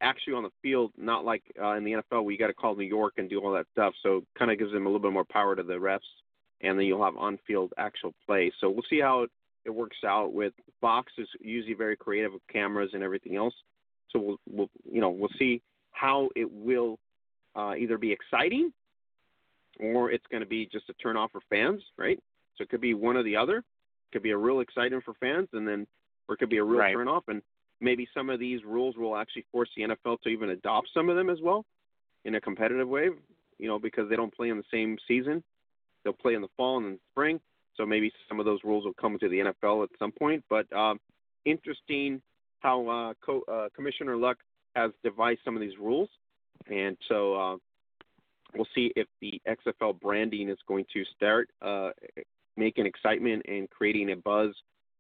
[0.01, 2.77] actually on the field, not like uh, in the NFL where you got to call
[2.77, 3.95] New York and do all that stuff.
[4.03, 6.01] So kind of gives them a little bit more power to the refs,
[6.61, 8.53] and then you'll have on-field actual play.
[8.61, 9.31] So we'll see how it,
[9.65, 10.33] it works out.
[10.33, 13.55] With Fox is usually very creative with cameras and everything else.
[14.11, 16.99] So we'll, we'll you know we'll see how it will
[17.57, 18.73] uh, either be exciting
[19.81, 22.19] or it's going to be just a turn off for fans, right?
[22.57, 23.59] So it could be one or the other.
[23.59, 25.87] It could be a real exciting for fans, and then
[26.29, 26.95] or it could be a real right.
[26.95, 27.25] turn off.
[27.29, 27.43] And
[27.81, 31.17] maybe some of these rules will actually force the NFL to even adopt some of
[31.17, 31.65] them as well
[32.25, 33.11] in a competitive way.
[33.59, 35.43] You know, because they don't play in the same season,
[36.05, 37.41] they'll play in the fall and in the spring.
[37.77, 40.45] So maybe some of those rules will come to the NFL at some point.
[40.49, 41.01] But um,
[41.45, 42.21] interesting
[42.61, 44.39] how uh, Co- uh, Commissioner Luck
[44.75, 46.09] has devised some of these rules,
[46.71, 47.57] and so uh,
[48.55, 51.91] we'll see if the XFL branding is going to start uh,
[52.57, 54.55] making excitement and creating a buzz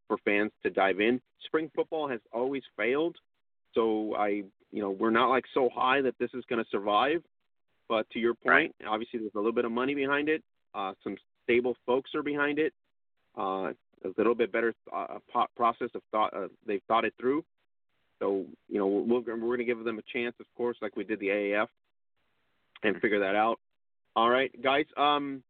[0.08, 1.20] for fans to dive in.
[1.44, 3.16] Spring football has always failed,
[3.74, 4.42] so I,
[4.72, 7.22] you know, we're not like so high that this is going to survive.
[7.88, 8.88] But to your point, right.
[8.88, 10.42] obviously there's a little bit of money behind it.
[10.74, 12.74] Uh, some stable folks are behind it.
[13.36, 13.72] Uh,
[14.04, 15.18] a little bit better uh,
[15.56, 16.34] process of thought.
[16.34, 17.44] Uh, they've thought it through.
[18.18, 21.04] So you know we're, we're going to give them a chance, of course, like we
[21.04, 21.68] did the AAF,
[22.82, 23.58] and figure that out.
[24.16, 24.86] All right, guys.
[24.96, 25.42] Um,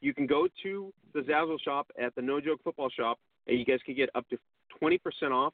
[0.00, 3.18] you can go to the Zazzle shop at the No Joke Football Shop,
[3.50, 4.38] and you guys can get up to
[4.82, 4.98] 20%
[5.32, 5.52] off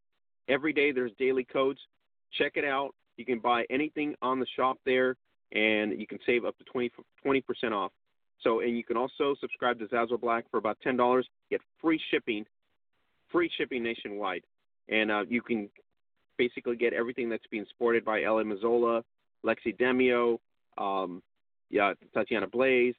[0.49, 0.93] every day.
[0.93, 1.81] There's daily codes.
[2.39, 2.95] Check it out.
[3.17, 5.17] You can buy anything on the shop there,
[5.53, 6.91] and you can save up to 20
[7.25, 7.93] 20% off.
[8.43, 11.27] So, and you can also subscribe to Zazzle Black for about ten dollars.
[11.51, 12.45] Get free shipping,
[13.33, 14.43] free shipping nationwide,
[14.91, 15.71] and uh, you can
[16.37, 19.03] basically get everything that's being sported by Ella Mazzola,
[19.43, 20.39] Lexi Demio,
[20.77, 21.23] um,
[21.71, 22.95] yeah, Tatiana Blaze,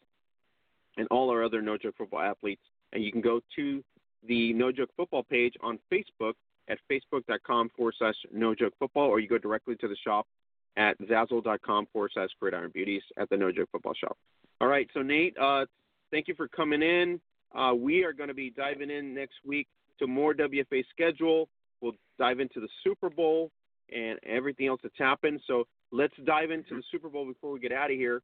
[0.98, 2.64] and all our other No Joke Football athletes.
[2.94, 3.84] And you can go to
[4.26, 6.34] the No Joke Football page on Facebook
[6.68, 10.28] at facebook.com forward slash No Joke Football, or you go directly to the shop
[10.76, 14.18] at zazzle.com forward slash Gridiron Beauties at the No Joke Football shop.
[14.62, 15.66] All right, so Nate, uh,
[16.12, 17.20] thank you for coming in.
[17.56, 19.68] Uh, we are going to be diving in next week
[20.00, 21.48] to more WFA schedule.
[21.82, 23.52] We'll dive into the Super Bowl
[23.94, 25.40] and everything else that's happened.
[25.48, 28.22] So let's dive into the Super Bowl before we get out of here.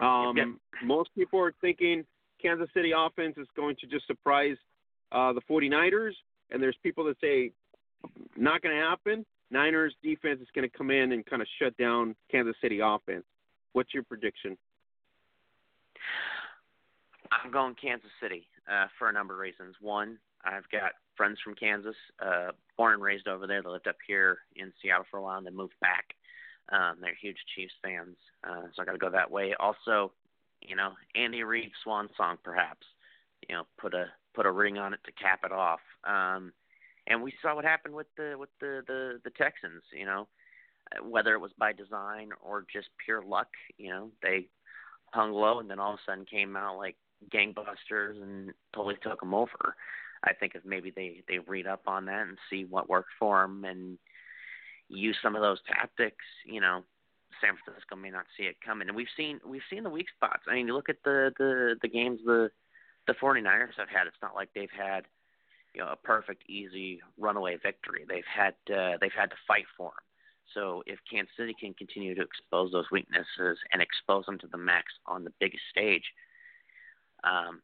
[0.00, 0.46] Um, Yep.
[0.84, 2.04] Most people are thinking
[2.40, 4.56] Kansas City offense is going to just surprise
[5.12, 6.12] uh, the 49ers,
[6.50, 7.52] and there's people that say
[8.36, 9.24] not going to happen.
[9.50, 13.24] Niners defense is going to come in and kind of shut down Kansas City offense.
[13.72, 14.56] What's your prediction?
[17.30, 19.76] I'm going Kansas City uh, for a number of reasons.
[19.80, 23.62] One, I've got friends from Kansas, uh, born and raised over there.
[23.62, 26.14] They lived up here in Seattle for a while and then moved back.
[26.70, 29.54] Um, they're huge Chiefs fans, uh, so I got to go that way.
[29.58, 30.12] Also,
[30.62, 32.86] you know, Andy Reid swan song, perhaps.
[33.48, 35.80] You know, put a put a ring on it to cap it off.
[36.04, 36.52] Um,
[37.06, 39.82] and we saw what happened with the with the the, the Texans.
[39.92, 40.28] You know,
[41.02, 43.48] whether it was by design or just pure luck.
[43.78, 44.48] You know, they
[45.12, 46.96] hung low and then all of a sudden came out like
[47.32, 49.76] gangbusters and totally took them over.
[50.24, 53.42] I think if maybe they they read up on that and see what worked for
[53.42, 53.98] them and
[54.88, 56.84] use some of those tactics, you know,
[57.40, 58.88] San Francisco may not see it coming.
[58.88, 60.42] And we've seen we've seen the weak spots.
[60.48, 62.50] I mean, you look at the the the games the
[63.06, 64.06] the 49ers have had.
[64.06, 65.04] It's not like they've had
[65.74, 68.04] you know a perfect easy runaway victory.
[68.08, 70.04] They've had uh, they've had to fight for them.
[70.54, 74.58] So if Kansas City can continue to expose those weaknesses and expose them to the
[74.58, 76.04] max on the biggest stage,
[77.24, 77.62] um,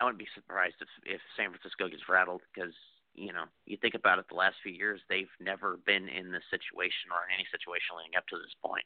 [0.00, 2.74] I wouldn't be surprised if if San Francisco gets rattled because
[3.14, 6.46] you know you think about it, the last few years they've never been in this
[6.50, 8.84] situation or in any situation leading up to this point.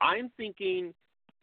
[0.00, 0.94] I'm thinking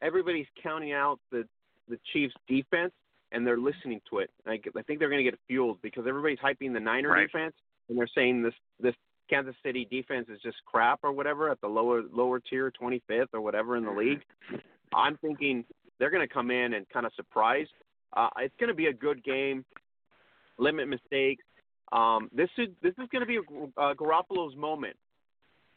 [0.01, 1.47] everybody's counting out the
[1.89, 2.91] the Chiefs defense
[3.31, 4.29] and they're listening to it.
[4.45, 7.27] I, I think they're going to get fueled because everybody's hyping the Niner Right.
[7.31, 7.53] defense
[7.89, 8.95] and they're saying this this
[9.29, 13.41] Kansas City defense is just crap or whatever at the lower lower tier, 25th or
[13.41, 14.21] whatever in the league.
[14.93, 15.65] I'm thinking
[15.99, 17.67] they're going to come in and kind of surprise.
[18.15, 19.65] Uh, it's going to be a good game.
[20.57, 21.43] Limit mistakes.
[21.91, 24.95] Um, this is this is going to be a, uh, Garoppolo's moment.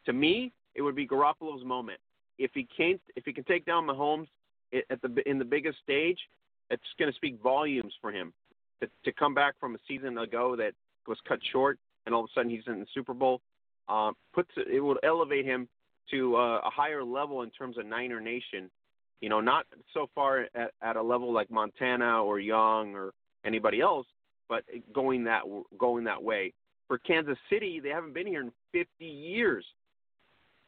[0.07, 2.01] To me, it would be Garoppolo's moment.
[2.39, 4.29] If he can't, if he can take down Mahomes
[4.91, 6.19] at the in the biggest stage,
[6.71, 8.33] it's going to speak volumes for him.
[8.81, 10.73] To, to come back from a season ago that
[11.07, 13.41] was cut short, and all of a sudden he's in the Super Bowl,
[13.89, 15.69] um, puts it will elevate him
[16.11, 18.71] to uh, a higher level in terms of Niner Nation
[19.21, 23.13] You know, not so far at, at a level like Montana or Young or
[23.45, 24.07] anybody else,
[24.49, 25.43] but going that
[25.77, 26.53] going that way.
[26.87, 29.65] For Kansas City, they haven't been here in 50 years,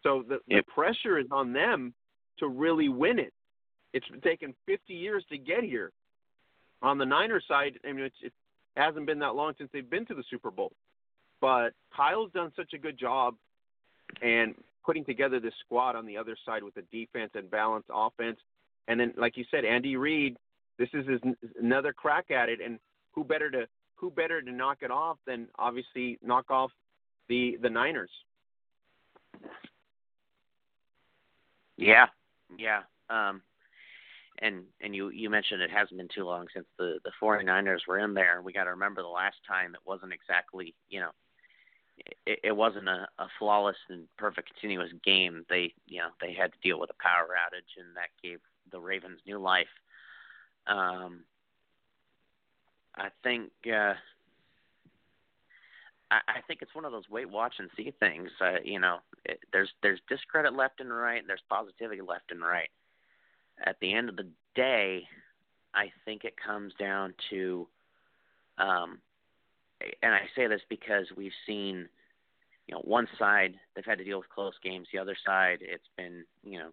[0.03, 0.67] so the, yep.
[0.67, 1.95] the pressure is on them
[2.39, 3.33] to really win it.
[3.93, 5.93] It's taken 50 years to get here.
[6.83, 8.33] On the Niners side, I mean, it
[8.77, 10.73] hasn't been that long since they've been to the Super Bowl,
[11.41, 13.35] but Kyle's done such a good job
[14.23, 18.39] and putting together this squad on the other side with the defense and balanced offense.
[18.89, 20.37] And then, like you said, Andy Reid,
[20.79, 21.21] this is his,
[21.61, 22.61] another crack at it.
[22.65, 22.79] And
[23.13, 23.67] who better to
[23.97, 26.71] who better to knock it off than obviously knock off
[27.29, 28.11] the the Niners?
[31.77, 32.07] Yeah,
[32.59, 32.83] yeah.
[33.09, 33.43] Um,
[34.41, 37.99] and and you you mentioned it hasn't been too long since the the 49ers were
[37.99, 38.41] in there.
[38.43, 41.11] We got to remember the last time it wasn't exactly you know
[42.27, 45.45] it, it wasn't a, a flawless and perfect continuous game.
[45.49, 48.39] They you know they had to deal with a power outage, and that gave
[48.71, 49.67] the Ravens new life.
[50.67, 51.25] Um,
[52.97, 53.95] I think uh,
[56.11, 58.31] I, I think it's one of those wait, watch, and see things.
[58.41, 62.43] Uh, you know, it, there's there's discredit left and right, and there's positivity left and
[62.43, 62.71] right.
[63.65, 65.07] At the end of the day,
[65.75, 67.69] I think it comes down to
[68.59, 68.99] um,
[70.03, 71.89] and I say this because we've seen,
[72.67, 74.89] you know, one side they've had to deal with close games.
[74.93, 76.71] The other side, it's been, you know,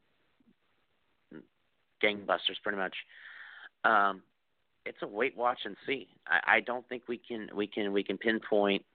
[2.03, 2.95] gangbusters pretty much.
[3.83, 4.21] Um,
[4.85, 6.07] it's a wait, watch, and see.
[6.27, 8.85] I, I don't think we can we can we can pinpoint,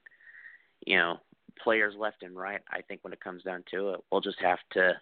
[0.86, 1.18] you know,
[1.62, 2.60] players left and right.
[2.70, 4.92] I think when it comes down to it, we'll just have to,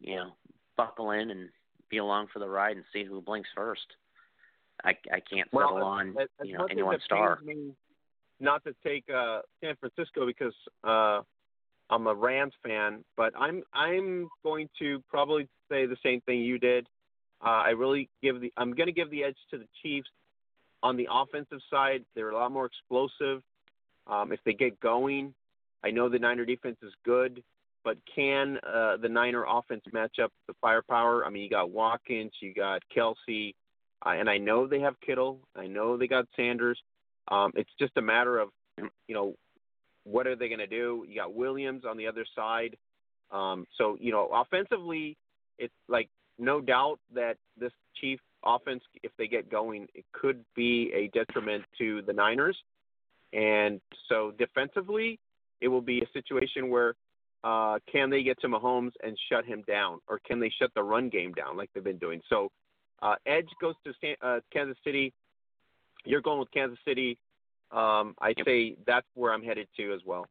[0.00, 0.32] you know,
[0.76, 1.48] buckle in and
[1.94, 3.86] be along for the ride and see who blinks first.
[4.82, 7.38] I I can't settle well, on as, you know any one star.
[8.40, 11.20] Not to take uh, San Francisco because uh,
[11.88, 16.58] I'm a Rams fan, but I'm I'm going to probably say the same thing you
[16.58, 16.86] did.
[17.44, 20.10] Uh, I really give the I'm going to give the edge to the Chiefs
[20.82, 22.04] on the offensive side.
[22.14, 23.42] They're a lot more explosive.
[24.06, 25.32] Um, if they get going,
[25.84, 27.42] I know the Niner defense is good,
[27.84, 31.24] but can uh, the Niner offense match up the firepower?
[31.24, 33.54] I mean, you got Watkins, you got Kelce,
[34.04, 35.38] uh, and I know they have Kittle.
[35.54, 36.80] I know they got Sanders.
[37.28, 39.34] Um, it's just a matter of, you know,
[40.04, 41.04] what are they going to do?
[41.08, 42.76] You got Williams on the other side.
[43.30, 45.16] Um, so, you know, offensively,
[45.58, 46.08] it's like
[46.38, 51.64] no doubt that this Chief offense, if they get going, it could be a detriment
[51.78, 52.56] to the Niners.
[53.32, 55.18] And so defensively,
[55.60, 56.94] it will be a situation where
[57.44, 60.82] uh, can they get to Mahomes and shut him down, or can they shut the
[60.82, 62.20] run game down like they've been doing?
[62.28, 62.50] So,
[63.02, 65.12] uh, edge goes to San, uh, Kansas City
[66.04, 67.18] you're going with Kansas City.
[67.72, 68.46] Um, I'd yep.
[68.46, 70.26] say that's where I'm headed to as well.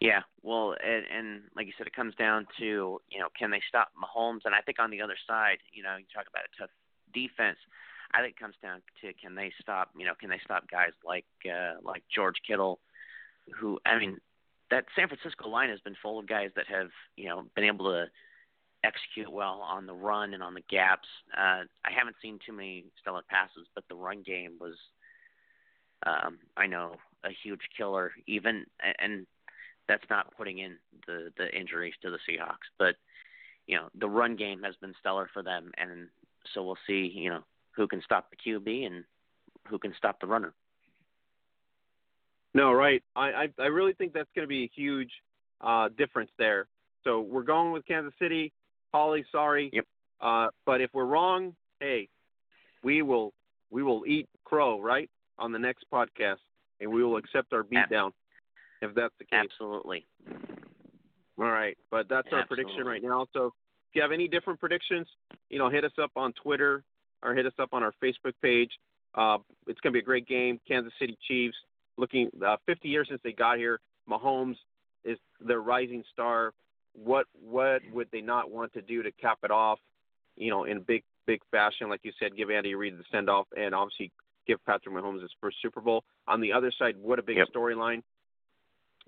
[0.00, 3.62] Yeah, well, and, and like you said, it comes down to you know can they
[3.68, 4.40] stop Mahomes?
[4.44, 6.70] And I think on the other side, you know, you talk about a tough
[7.12, 7.58] defense.
[8.12, 10.92] I think it comes down to can they stop you know can they stop guys
[11.04, 12.80] like uh, like George Kittle,
[13.58, 14.18] who I mean
[14.70, 17.86] that San Francisco line has been full of guys that have you know been able
[17.86, 18.06] to
[18.84, 21.08] execute well on the run and on the gaps.
[21.36, 24.74] Uh, I haven't seen too many stellar passes, but the run game was,
[26.06, 28.12] um, I know, a huge killer.
[28.26, 28.66] Even
[28.98, 29.26] and
[29.88, 30.76] that's not putting in
[31.06, 32.96] the the injuries to the Seahawks, but
[33.66, 36.08] you know the run game has been stellar for them, and
[36.52, 37.10] so we'll see.
[37.14, 39.04] You know who can stop the QB and
[39.68, 40.54] who can stop the runner.
[42.54, 43.02] No, right.
[43.16, 45.10] I I, I really think that's going to be a huge
[45.60, 46.66] uh, difference there.
[47.02, 48.52] So we're going with Kansas City.
[48.92, 49.70] Holly, sorry.
[49.72, 49.86] Yep.
[50.20, 52.08] Uh, but if we're wrong, hey,
[52.82, 53.32] we will
[53.70, 56.38] we will eat crow right on the next podcast,
[56.80, 58.12] and we will accept our beatdown
[58.80, 59.40] if that's the case.
[59.50, 60.06] Absolutely.
[61.36, 63.26] All right, but that's our prediction right now.
[63.32, 63.52] So if
[63.94, 65.08] you have any different predictions,
[65.50, 66.84] you know, hit us up on Twitter
[67.22, 68.70] or hit us up on our Facebook page.
[69.14, 70.60] Uh, it's going to be a great game.
[70.68, 71.56] Kansas City Chiefs
[71.96, 73.80] looking uh, 50 years since they got here.
[74.08, 74.56] Mahomes
[75.04, 76.52] is their rising star
[76.94, 79.78] what what would they not want to do to cap it off,
[80.36, 83.46] you know, in big big fashion, like you said, give Andy Reid the send off,
[83.56, 84.12] and obviously
[84.46, 86.04] give Patrick Mahomes his first Super Bowl.
[86.28, 87.48] On the other side, what a big yep.
[87.54, 88.02] storyline.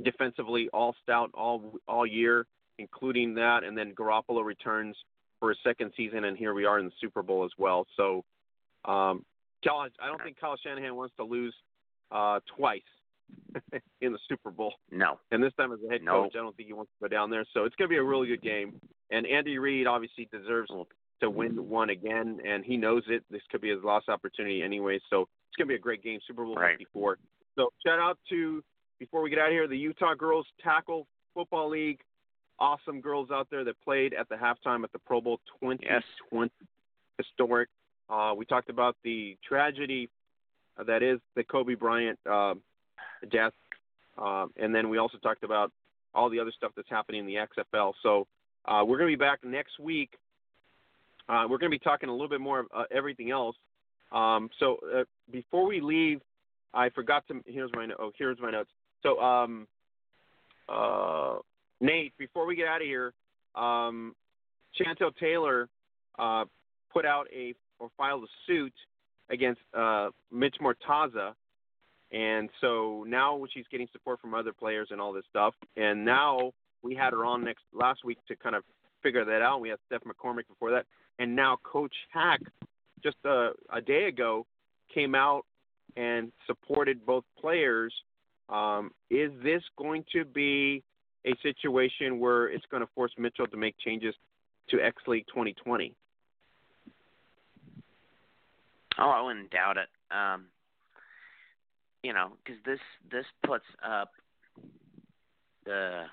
[0.03, 2.47] Defensively, all stout all all year,
[2.79, 4.97] including that, and then Garoppolo returns
[5.39, 7.87] for his second season, and here we are in the Super Bowl as well.
[7.97, 8.25] So,
[8.85, 9.25] um,
[9.65, 11.55] Kyle, I don't think Kyle Shanahan wants to lose
[12.11, 12.83] uh, twice
[14.01, 14.75] in the Super Bowl.
[14.91, 15.19] No.
[15.31, 16.25] And this time as a head no.
[16.25, 17.45] coach, I don't think he wants to go down there.
[17.55, 18.81] So it's going to be a really good game.
[19.11, 20.71] And Andy Reid obviously deserves
[21.21, 23.25] to win one again, and he knows it.
[23.31, 24.99] This could be his last opportunity anyway.
[25.11, 26.73] So it's going to be a great game, Super Bowl right.
[26.79, 27.19] 54.
[27.57, 28.63] So shout out to,
[28.99, 32.01] before we get out of here, the Utah Girls Tackle Football League.
[32.59, 35.85] awesome girls out there that played at the halftime at the Pro Bowl 2020.
[35.85, 36.49] Yes.
[37.19, 37.69] Historic.
[38.09, 40.09] Uh, we talked about the tragedy
[40.85, 42.55] that is the Kobe Bryant uh,
[43.31, 43.53] death,
[44.19, 45.73] uh, and then we also talked about
[46.15, 47.93] all the other stuff that's happening in the XFL.
[48.03, 48.27] So
[48.65, 50.11] uh, we're going to be back next week.
[51.29, 53.57] Uh, we're going to be talking a little bit more of uh, everything else.
[54.13, 56.21] Um, so uh, before we leave,
[56.73, 57.43] I forgot to.
[57.47, 58.71] Here's my oh, here's my notes.
[59.03, 59.67] So um,
[60.69, 61.37] uh,
[61.81, 63.13] Nate, before we get out of here,
[63.55, 64.15] um,
[64.79, 65.69] Chantel Taylor
[66.19, 66.45] uh,
[66.93, 68.73] put out a or filed a suit
[69.31, 71.35] against uh, Mitch Mortaza,
[72.13, 75.55] and so now she's getting support from other players and all this stuff.
[75.77, 76.53] And now
[76.83, 78.63] we had her on next last week to kind of
[79.03, 79.61] figure that out.
[79.61, 80.87] We had Steph McCormick before that,
[81.19, 82.41] and now Coach Hack
[83.03, 84.47] just a, a day ago
[84.93, 85.45] came out
[85.97, 87.93] and supported both players.
[88.49, 90.83] Um, is this going to be
[91.25, 94.15] a situation where it's going to force Mitchell to make changes
[94.71, 95.95] to X League 2020?
[98.99, 99.89] Oh, I wouldn't doubt it.
[100.11, 100.47] Um,
[102.03, 102.81] you know, because this
[103.11, 104.13] this puts up
[105.65, 106.05] the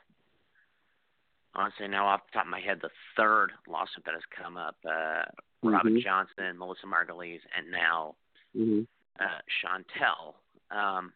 [1.56, 4.76] honestly now off the top of my head the third lawsuit that has come up.
[4.86, 5.70] Uh, mm-hmm.
[5.70, 8.16] Robin Johnson, Melissa Margulies, and now
[8.58, 8.82] mm-hmm.
[9.20, 10.34] uh, Chantel.
[10.76, 11.14] Um,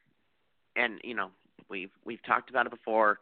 [0.76, 1.32] and you know
[1.70, 3.20] we've we've talked about it before.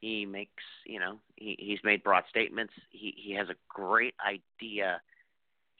[0.00, 2.72] He makes you know he he's made broad statements.
[2.90, 5.00] He he has a great idea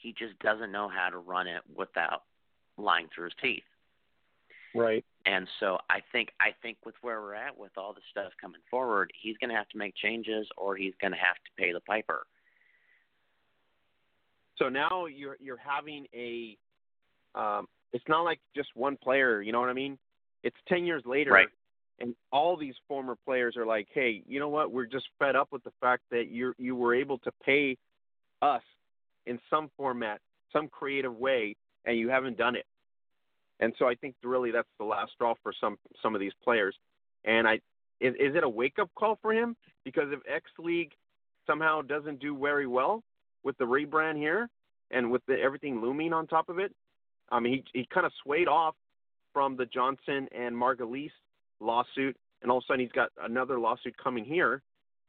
[0.07, 2.23] he just doesn't know how to run it without
[2.79, 3.65] lying through his teeth.
[4.73, 5.05] Right.
[5.25, 8.61] And so I think I think with where we're at with all the stuff coming
[8.71, 11.73] forward, he's going to have to make changes or he's going to have to pay
[11.73, 12.25] the piper.
[14.59, 16.57] So now you're you're having a
[17.35, 19.99] um it's not like just one player, you know what I mean?
[20.45, 21.49] It's 10 years later right.
[21.99, 24.71] and all these former players are like, "Hey, you know what?
[24.71, 27.77] We're just fed up with the fact that you you were able to pay
[28.41, 28.63] us
[29.27, 30.21] in some format,
[30.53, 32.67] some creative way, and you haven't done it.
[33.61, 36.75] And so I think really that's the last straw for some some of these players.
[37.25, 37.55] And I
[38.01, 39.57] is, is it a wake up call for him?
[39.85, 40.93] Because if X League
[41.47, 43.03] somehow doesn't do very well
[43.45, 44.49] with the rebrand here
[44.91, 46.75] and with the, everything looming on top of it,
[47.31, 48.75] I mean he he kind of swayed off
[49.33, 51.11] from the Johnson and Margulies
[51.61, 54.63] lawsuit, and all of a sudden he's got another lawsuit coming here,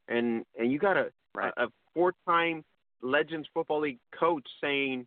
[0.08, 1.52] and and you got a right.
[1.58, 2.64] a, a four time
[3.02, 5.06] Legends Football League coach saying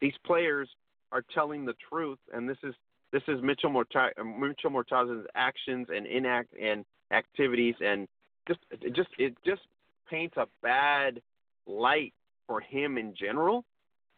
[0.00, 0.68] these players
[1.12, 2.74] are telling the truth, and this is
[3.12, 8.08] this is Mitchell Morta- Mitchell Mortaza's actions and inact and activities, and
[8.48, 9.62] just it just it just
[10.10, 11.20] paints a bad
[11.66, 12.12] light
[12.46, 13.64] for him in general.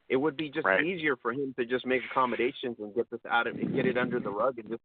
[0.08, 0.84] It would be just right.
[0.84, 3.98] easier for him to just make accommodations and get this out of and get it
[3.98, 4.82] under the rug and just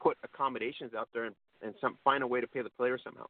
[0.00, 3.26] put accommodations out there and, and some find a way to pay the players somehow.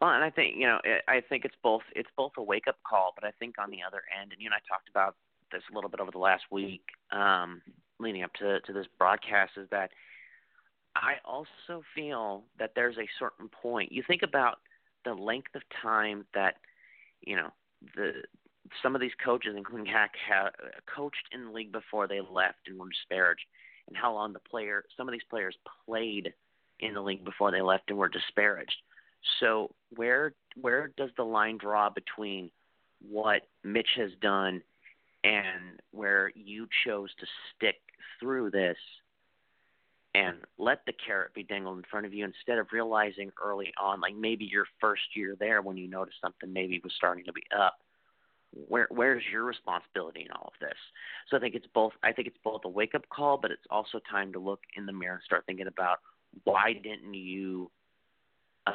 [0.00, 0.78] Well, and I think you know,
[1.08, 3.82] I think it's both it's both a wake up call, but I think on the
[3.86, 5.16] other end, and you and I talked about
[5.50, 7.62] this a little bit over the last week, um,
[7.98, 9.90] leading up to to this broadcast, is that
[10.94, 13.90] I also feel that there's a certain point.
[13.92, 14.58] You think about
[15.04, 16.56] the length of time that
[17.20, 17.50] you know
[17.96, 18.22] the
[18.82, 20.52] some of these coaches, including Hack, have
[20.94, 23.46] coached in the league before they left and were disparaged,
[23.88, 26.32] and how long the player some of these players played
[26.80, 28.76] in the league before they left and were disparaged.
[29.40, 32.50] So where where does the line draw between
[33.00, 34.62] what Mitch has done
[35.24, 37.76] and where you chose to stick
[38.20, 38.76] through this
[40.14, 44.00] and let the carrot be dangled in front of you instead of realizing early on,
[44.00, 47.42] like maybe your first year there when you noticed something maybe was starting to be
[47.56, 47.78] up.
[48.52, 50.76] Where where's your responsibility in all of this?
[51.28, 53.66] So I think it's both I think it's both a wake up call, but it's
[53.70, 55.98] also time to look in the mirror and start thinking about
[56.44, 57.70] why didn't you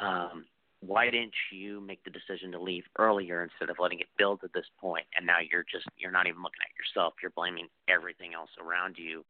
[0.02, 0.44] um,
[0.86, 4.48] why didn't you make the decision to leave earlier instead of letting it build to
[4.54, 8.34] this point and now you're just you're not even looking at yourself you're blaming everything
[8.34, 9.24] else around you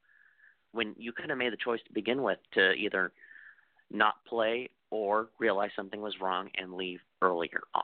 [0.72, 3.12] when you could have made the choice to begin with to either
[3.90, 7.82] not play or realize something was wrong and leave earlier on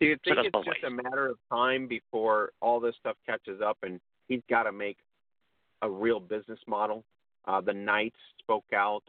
[0.00, 0.84] do you think so it's just ways.
[0.86, 4.98] a matter of time before all this stuff catches up and he's got to make
[5.82, 7.04] a real business model
[7.46, 9.04] uh, the knights spoke out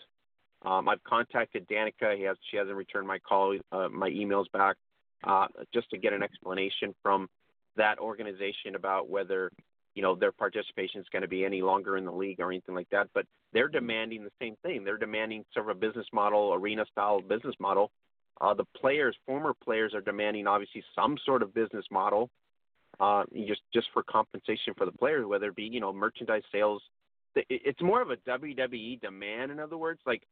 [0.64, 2.16] um, I've contacted Danica.
[2.16, 4.76] He has, she hasn't returned my call, uh, my emails back,
[5.24, 7.30] uh, just to get an explanation from
[7.76, 9.52] that organization about whether
[9.94, 12.76] you know their participation is going to be any longer in the league or anything
[12.76, 13.08] like that.
[13.14, 14.84] But they're demanding the same thing.
[14.84, 17.92] They're demanding sort of a business model, arena style business model.
[18.40, 22.30] Uh, the players, former players, are demanding obviously some sort of business model,
[23.00, 26.82] uh, just just for compensation for the players, whether it be you know merchandise sales.
[27.36, 30.24] It's more of a WWE demand, in other words, like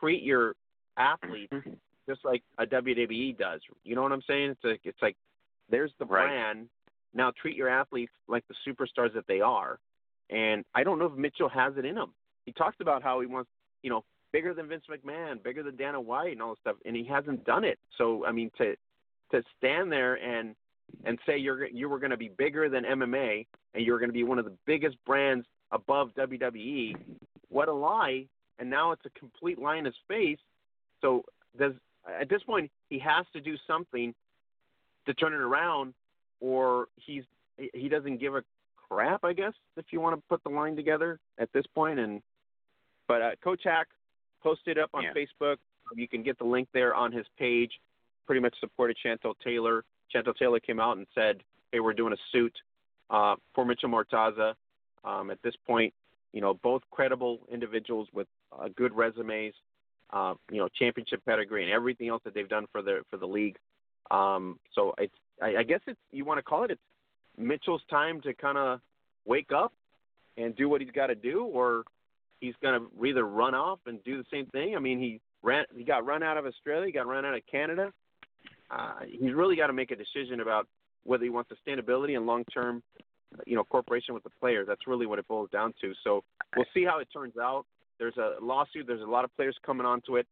[0.00, 0.54] treat your
[0.96, 1.70] athletes mm-hmm.
[2.08, 3.60] just like a WWE does.
[3.84, 4.50] You know what I'm saying?
[4.50, 5.16] It's like it's like
[5.70, 6.26] there's the Right.
[6.26, 6.68] brand.
[7.14, 9.78] Now treat your athletes like the superstars that they are.
[10.30, 12.12] And I don't know if Mitchell has it in him.
[12.46, 13.50] He talks about how he wants,
[13.82, 16.96] you know, bigger than Vince McMahon, bigger than Dana White, and all this stuff, and
[16.96, 17.78] he hasn't done it.
[17.98, 18.74] So I mean, to
[19.32, 20.54] to stand there and
[21.04, 24.14] and say you're you were going to be bigger than MMA and you're going to
[24.14, 26.94] be one of the biggest brands above WWE,
[27.48, 28.26] what a lie!
[28.62, 30.38] And now it's a complete lie in his face.
[31.00, 31.24] So
[31.58, 31.72] does
[32.08, 34.14] at this point he has to do something
[35.04, 35.94] to turn it around,
[36.40, 37.24] or he's
[37.74, 38.44] he doesn't give a
[38.88, 39.24] crap.
[39.24, 41.98] I guess if you want to put the line together at this point.
[41.98, 42.22] And
[43.08, 43.88] but uh, Coach Hack
[44.44, 45.12] posted up on Yeah.
[45.12, 45.56] Facebook.
[45.96, 47.72] You can get the link there on his page.
[48.26, 49.84] Pretty much supported Chantel Taylor.
[50.14, 52.56] Chantel Taylor came out and said, "Hey, we're doing a suit
[53.10, 54.54] uh, for Mitchell Mortaza."
[55.02, 55.92] Um, at this point,
[56.32, 58.28] you know, both credible individuals with
[58.58, 59.54] uh, good resumes,
[60.12, 63.26] uh, you know, championship pedigree and everything else that they've done for the for the
[63.26, 63.56] league.
[64.10, 66.80] Um, so it's, I, I guess it's you want to call it it's
[67.38, 68.80] Mitchell's time to kind of
[69.24, 69.72] wake up
[70.36, 71.84] and do what he's got to do, or
[72.40, 74.76] he's going to either run off and do the same thing.
[74.76, 77.42] I mean, he ran, he got run out of Australia, he got run out of
[77.50, 77.92] Canada.
[78.70, 80.66] Uh, he's really got to make a decision about
[81.04, 82.82] whether he wants sustainability and long-term,
[83.46, 84.66] you know, cooperation with the players.
[84.66, 85.92] That's really what it boils down to.
[86.04, 86.24] So
[86.56, 87.66] we'll see how it turns out.
[87.98, 88.86] There's a lawsuit.
[88.86, 90.26] There's a lot of players coming onto it.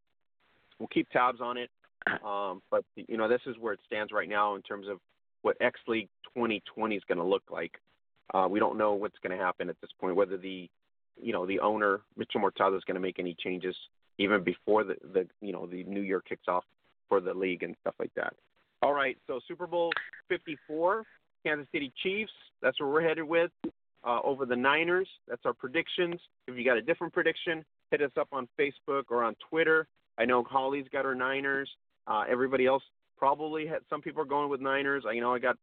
[0.78, 1.70] We'll keep tabs on it.
[2.24, 4.98] Um, but you know, this is where it stands right now in terms of
[5.42, 7.72] what X League 2020 is going to look like.
[8.32, 10.16] Uh, we don't know what's going to happen at this point.
[10.16, 10.68] Whether the,
[11.20, 13.76] you know, the owner Mitchell Mortaza is going to make any changes
[14.18, 16.64] even before the the you know the new year kicks off
[17.08, 18.34] for the league and stuff like that.
[18.82, 19.90] All right, so Super Bowl
[20.28, 21.04] 54,
[21.44, 22.32] Kansas City Chiefs.
[22.62, 23.50] That's where we're headed with.
[24.02, 25.08] Uh, over the Niners.
[25.28, 26.18] That's our predictions.
[26.46, 29.86] If you got a different prediction, hit us up on Facebook or on Twitter.
[30.16, 31.68] I know Holly's got her Niners.
[32.06, 32.82] Uh, everybody else
[33.18, 33.80] probably had.
[33.90, 35.04] Some people are going with Niners.
[35.06, 35.56] I, you know, I got,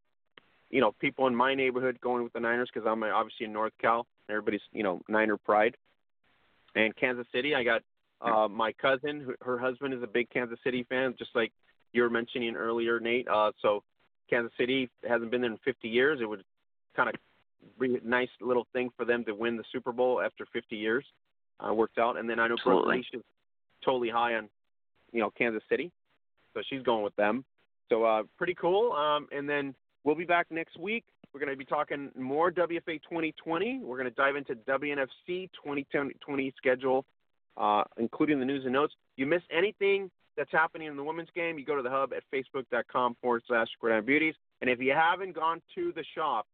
[0.69, 3.73] you know, people in my neighborhood going with the Niners because I'm obviously in North
[3.81, 4.05] Cal.
[4.29, 5.75] Everybody's, you know, Niner pride.
[6.75, 7.81] And Kansas City, I got
[8.21, 9.35] uh, my cousin.
[9.41, 11.51] Her husband is a big Kansas City fan, just like
[11.91, 13.27] you were mentioning earlier, Nate.
[13.27, 13.83] Uh, so
[14.29, 16.19] Kansas City hasn't been there in 50 years.
[16.21, 16.43] It would
[16.95, 17.15] kind of
[17.79, 21.05] be a nice little thing for them to win the Super Bowl after 50 years.
[21.59, 23.23] Uh, worked out, and then I know Brooke Leach is
[23.83, 24.47] totally high on,
[25.11, 25.91] you know, Kansas City,
[26.53, 27.43] so she's going with them.
[27.89, 28.91] So uh, pretty cool.
[28.91, 29.73] Um, and then
[30.03, 31.03] we'll be back next week.
[31.33, 33.81] We're going to be talking more WFA 2020.
[33.83, 37.05] We're going to dive into WNFC 2020 schedule,
[37.57, 38.93] uh, including the news and notes.
[39.15, 42.23] You miss anything that's happening in the women's game, you go to the hub at
[42.33, 44.35] facebook.com forward slash Gridiron Beauties.
[44.61, 46.45] And if you haven't gone to the shop,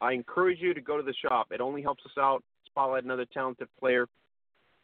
[0.00, 1.48] I encourage you to go to the shop.
[1.50, 4.06] It only helps us out, spotlight another talented player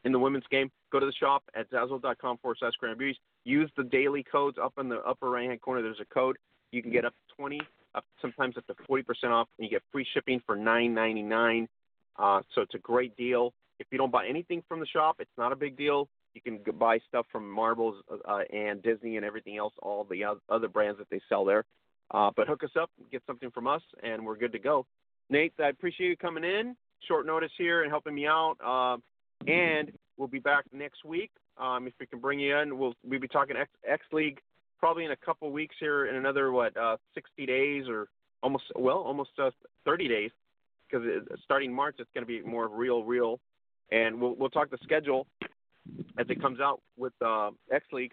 [0.04, 0.70] in the women's game.
[0.92, 3.16] Go to the shop at Zazzle.com forward slash Gridiron Beauties.
[3.44, 5.82] Use the daily codes up in the upper right hand corner.
[5.82, 6.36] There's a code.
[6.70, 7.60] You can get up to 20,
[7.94, 11.68] up, sometimes up to 40% off, and you get free shipping for $9.99.
[12.18, 13.52] Uh, so it's a great deal.
[13.78, 16.08] If you don't buy anything from the shop, it's not a big deal.
[16.34, 17.96] You can buy stuff from Marbles
[18.28, 21.64] uh, and Disney and everything else, all the other brands that they sell there.
[22.10, 24.86] Uh, but hook us up, get something from us, and we're good to go.
[25.28, 26.76] Nate, I appreciate you coming in,
[27.08, 28.56] short notice here, and helping me out.
[28.64, 28.96] Uh,
[29.50, 31.30] and we'll be back next week.
[31.58, 34.40] Um, if we can bring you in, we'll we'll be talking X, X League
[34.78, 38.08] probably in a couple weeks here, in another what uh, 60 days or
[38.42, 39.50] almost well almost uh,
[39.84, 40.30] 30 days,
[40.88, 41.06] because
[41.44, 43.40] starting March it's going to be more real, real,
[43.90, 45.26] and we'll we'll talk the schedule
[46.18, 48.12] as it comes out with uh, X League.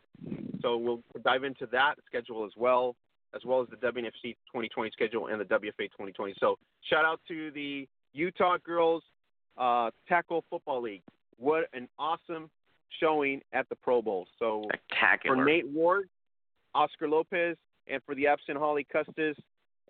[0.61, 2.95] So we'll dive into that schedule as well,
[3.35, 6.35] as well as the WNFC 2020 schedule and the WFA 2020.
[6.39, 6.57] So
[6.89, 9.03] shout out to the Utah Girls
[9.57, 11.03] uh, Tackle Football League.
[11.37, 12.49] What an awesome
[12.99, 14.27] showing at the Pro Bowl.
[14.39, 15.37] So Spectacular.
[15.37, 16.09] for Nate Ward,
[16.75, 17.57] Oscar Lopez,
[17.87, 19.35] and for the absent Holly Custis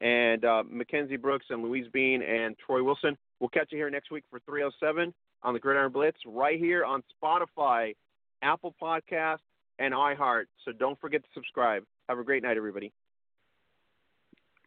[0.02, 3.18] and uh, Mackenzzie Brooks and Louise Bean and Troy Wilson.
[3.40, 5.14] We'll catch you here next week for 307
[5.44, 7.95] on the Gridiron Blitz right here on Spotify,
[8.41, 9.40] Apple Podcast,
[9.80, 10.45] and iHeart.
[10.65, 11.84] So don't forget to subscribe.
[12.10, 12.91] Have a great night, everybody.